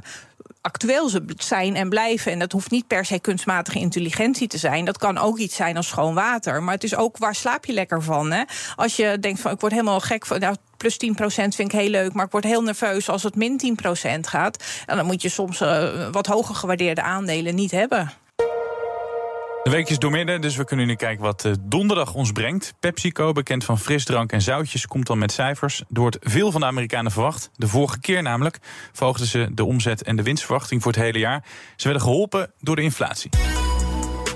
actueel 0.60 1.10
zijn 1.36 1.76
en 1.76 1.88
blijven. 1.88 2.32
En 2.32 2.38
dat 2.38 2.52
hoeft 2.52 2.70
niet 2.70 2.86
per 2.86 3.04
se 3.04 3.18
kunstmatige 3.18 3.78
intelligentie 3.78 4.48
te 4.48 4.58
zijn. 4.58 4.84
Dat 4.84 4.98
kan 4.98 5.18
ook 5.18 5.38
iets 5.38 5.56
zijn 5.56 5.76
als 5.76 5.88
schoon 5.88 6.14
water. 6.14 6.62
Maar 6.62 6.74
het 6.74 6.84
is 6.84 6.96
ook 6.96 7.18
waar 7.18 7.34
slaap 7.34 7.64
je 7.64 7.72
lekker 7.72 8.02
van. 8.02 8.30
Hè? 8.30 8.42
Als 8.76 8.96
je 8.96 9.18
denkt 9.20 9.40
van 9.40 9.52
ik 9.52 9.60
word 9.60 9.72
helemaal 9.72 10.00
gek 10.00 10.26
van. 10.26 10.40
Nou, 10.40 10.56
plus 10.76 10.94
10% 10.94 10.96
vind 11.24 11.58
ik 11.58 11.72
heel 11.72 11.90
leuk, 11.90 12.12
maar 12.12 12.24
ik 12.24 12.32
word 12.32 12.44
heel 12.44 12.62
nerveus 12.62 13.08
als 13.08 13.22
het 13.22 13.36
min 13.36 13.76
10% 14.16 14.20
gaat. 14.20 14.64
En 14.86 14.96
dan 14.96 15.06
moet 15.06 15.22
je 15.22 15.28
soms 15.28 15.60
uh, 15.60 16.08
wat 16.10 16.26
hoger 16.26 16.54
gewaardeerde 16.54 17.02
aandelen 17.02 17.54
niet 17.54 17.70
hebben. 17.70 18.12
De 19.62 19.70
week 19.70 19.88
is 19.88 19.98
doormidden, 19.98 20.40
dus 20.40 20.56
we 20.56 20.64
kunnen 20.64 20.86
nu 20.86 20.94
kijken 20.94 21.24
wat 21.24 21.44
eh, 21.44 21.52
donderdag 21.60 22.14
ons 22.14 22.32
brengt. 22.32 22.74
PepsiCo, 22.80 23.32
bekend 23.32 23.64
van 23.64 23.78
frisdrank 23.78 24.32
en 24.32 24.42
zoutjes, 24.42 24.86
komt 24.86 25.06
dan 25.06 25.18
met 25.18 25.32
cijfers. 25.32 25.80
Er 25.80 26.00
wordt 26.00 26.16
veel 26.20 26.50
van 26.50 26.60
de 26.60 26.66
Amerikanen 26.66 27.12
verwacht. 27.12 27.50
De 27.56 27.68
vorige 27.68 28.00
keer 28.00 28.22
namelijk 28.22 28.58
verhoogden 28.92 29.26
ze 29.26 29.48
de 29.52 29.64
omzet 29.64 30.02
en 30.02 30.16
de 30.16 30.22
winstverwachting 30.22 30.82
voor 30.82 30.92
het 30.92 31.00
hele 31.00 31.18
jaar. 31.18 31.44
Ze 31.76 31.84
werden 31.84 32.02
geholpen 32.02 32.52
door 32.60 32.76
de 32.76 32.82
inflatie. 32.82 33.30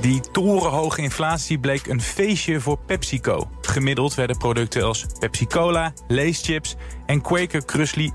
Die 0.00 0.20
torenhoge 0.32 1.02
inflatie 1.02 1.58
bleek 1.58 1.86
een 1.86 2.00
feestje 2.00 2.60
voor 2.60 2.78
PepsiCo. 2.78 3.50
Gemiddeld 3.60 4.14
werden 4.14 4.38
producten 4.38 4.82
als 4.82 5.06
Pepsi 5.18 5.46
Cola, 5.46 5.92
Lay's 6.08 6.42
chips 6.42 6.76
en 7.06 7.20
Quaker 7.20 7.64
Crusly 7.64 8.12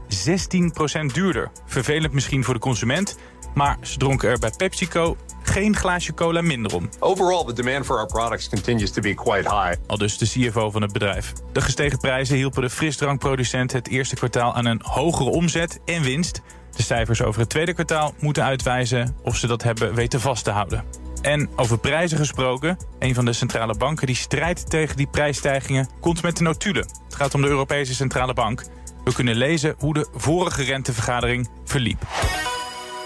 16% 1.06 1.06
duurder. 1.14 1.52
Vervelend 1.66 2.14
misschien 2.14 2.44
voor 2.44 2.54
de 2.54 2.60
consument, 2.60 3.18
maar 3.54 3.78
ze 3.82 3.98
dronken 3.98 4.30
er 4.30 4.40
bij 4.40 4.52
PepsiCo 4.58 5.18
geen 5.48 5.76
glaasje 5.76 6.14
cola 6.14 6.42
minder 6.42 6.76
om. 6.76 6.90
Overall, 7.00 7.46
the 7.46 7.54
demand 7.54 7.86
for 7.86 7.98
our 7.98 8.08
products 8.08 8.50
continues 8.50 8.92
to 8.92 9.02
be 9.02 9.14
quite 9.14 9.50
high. 9.50 9.76
Al 9.88 9.98
dus 9.98 10.18
de 10.18 10.26
CFO 10.26 10.72
van 10.72 10.82
het 10.82 10.94
bedrijf. 10.94 11.34
De 11.52 11.62
gestegen 11.62 12.00
prijzen 12.00 12.36
hielpen 12.36 12.62
de 12.62 12.70
frisdrankproducent 12.70 13.72
het 13.72 13.88
eerste 13.88 14.16
kwartaal 14.16 14.54
aan 14.54 14.66
een 14.66 14.82
hogere 14.84 15.30
omzet 15.30 15.80
en 15.86 16.02
winst. 16.02 16.42
De 16.76 16.84
cijfers 16.84 17.22
over 17.22 17.40
het 17.40 17.50
tweede 17.50 17.74
kwartaal 17.74 18.14
moeten 18.20 18.44
uitwijzen 18.44 19.16
of 19.24 19.38
ze 19.38 19.48
dat 19.48 19.64
hebben 19.64 19.94
weten 19.94 20.20
vast 20.20 20.44
te 20.44 20.52
houden. 20.52 20.84
En 21.22 21.50
over 21.56 21.80
prijzen 21.80 22.18
gesproken, 22.18 22.78
een 23.00 23.16
van 23.16 23.26
de 23.26 23.34
centrale 23.34 23.76
banken 23.78 24.08
die 24.08 24.16
strijdt 24.16 24.70
tegen 24.70 24.98
die 24.98 25.08
prijsstijgingen 25.08 25.90
komt 26.00 26.22
met 26.22 26.38
de 26.38 26.44
notulen. 26.44 26.88
Het 27.06 27.16
gaat 27.16 27.34
om 27.34 27.42
de 27.42 27.48
Europese 27.48 27.96
Centrale 27.96 28.34
Bank. 28.34 28.64
We 29.04 29.14
kunnen 29.14 29.36
lezen 29.36 29.76
hoe 29.78 29.94
de 29.94 30.08
vorige 30.14 30.64
rentevergadering 30.64 31.50
verliep. 31.66 32.06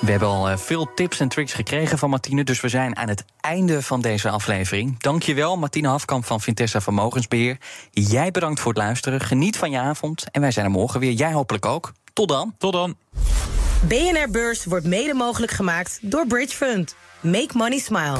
We 0.01 0.11
hebben 0.11 0.29
al 0.29 0.49
eh, 0.49 0.57
veel 0.57 0.93
tips 0.95 1.19
en 1.19 1.27
tricks 1.27 1.53
gekregen 1.53 1.97
van 1.97 2.09
Martine, 2.09 2.43
dus 2.43 2.61
we 2.61 2.69
zijn 2.69 2.97
aan 2.97 3.07
het 3.07 3.25
einde 3.41 3.81
van 3.81 4.01
deze 4.01 4.29
aflevering. 4.29 4.99
Dankjewel, 4.99 5.57
Martine 5.57 5.87
Hafkamp 5.87 6.25
van 6.25 6.41
Vintessa 6.41 6.81
Vermogensbeheer. 6.81 7.57
Jij 7.91 8.31
bedankt 8.31 8.59
voor 8.59 8.73
het 8.73 8.81
luisteren. 8.81 9.21
Geniet 9.21 9.57
van 9.57 9.71
je 9.71 9.79
avond 9.79 10.31
en 10.31 10.41
wij 10.41 10.51
zijn 10.51 10.65
er 10.65 10.71
morgen 10.71 10.99
weer. 10.99 11.11
Jij 11.11 11.33
hopelijk 11.33 11.65
ook. 11.65 11.91
Tot 12.13 12.27
dan. 12.27 12.55
Tot 12.57 12.73
dan. 12.73 12.95
BNR 13.87 14.29
Beurs 14.31 14.65
wordt 14.65 14.85
mede 14.85 15.13
mogelijk 15.13 15.51
gemaakt 15.51 15.99
door 16.01 16.27
Bridge 16.27 16.55
Fund. 16.55 16.95
Make 17.19 17.57
money 17.57 17.79
smile. 17.79 18.19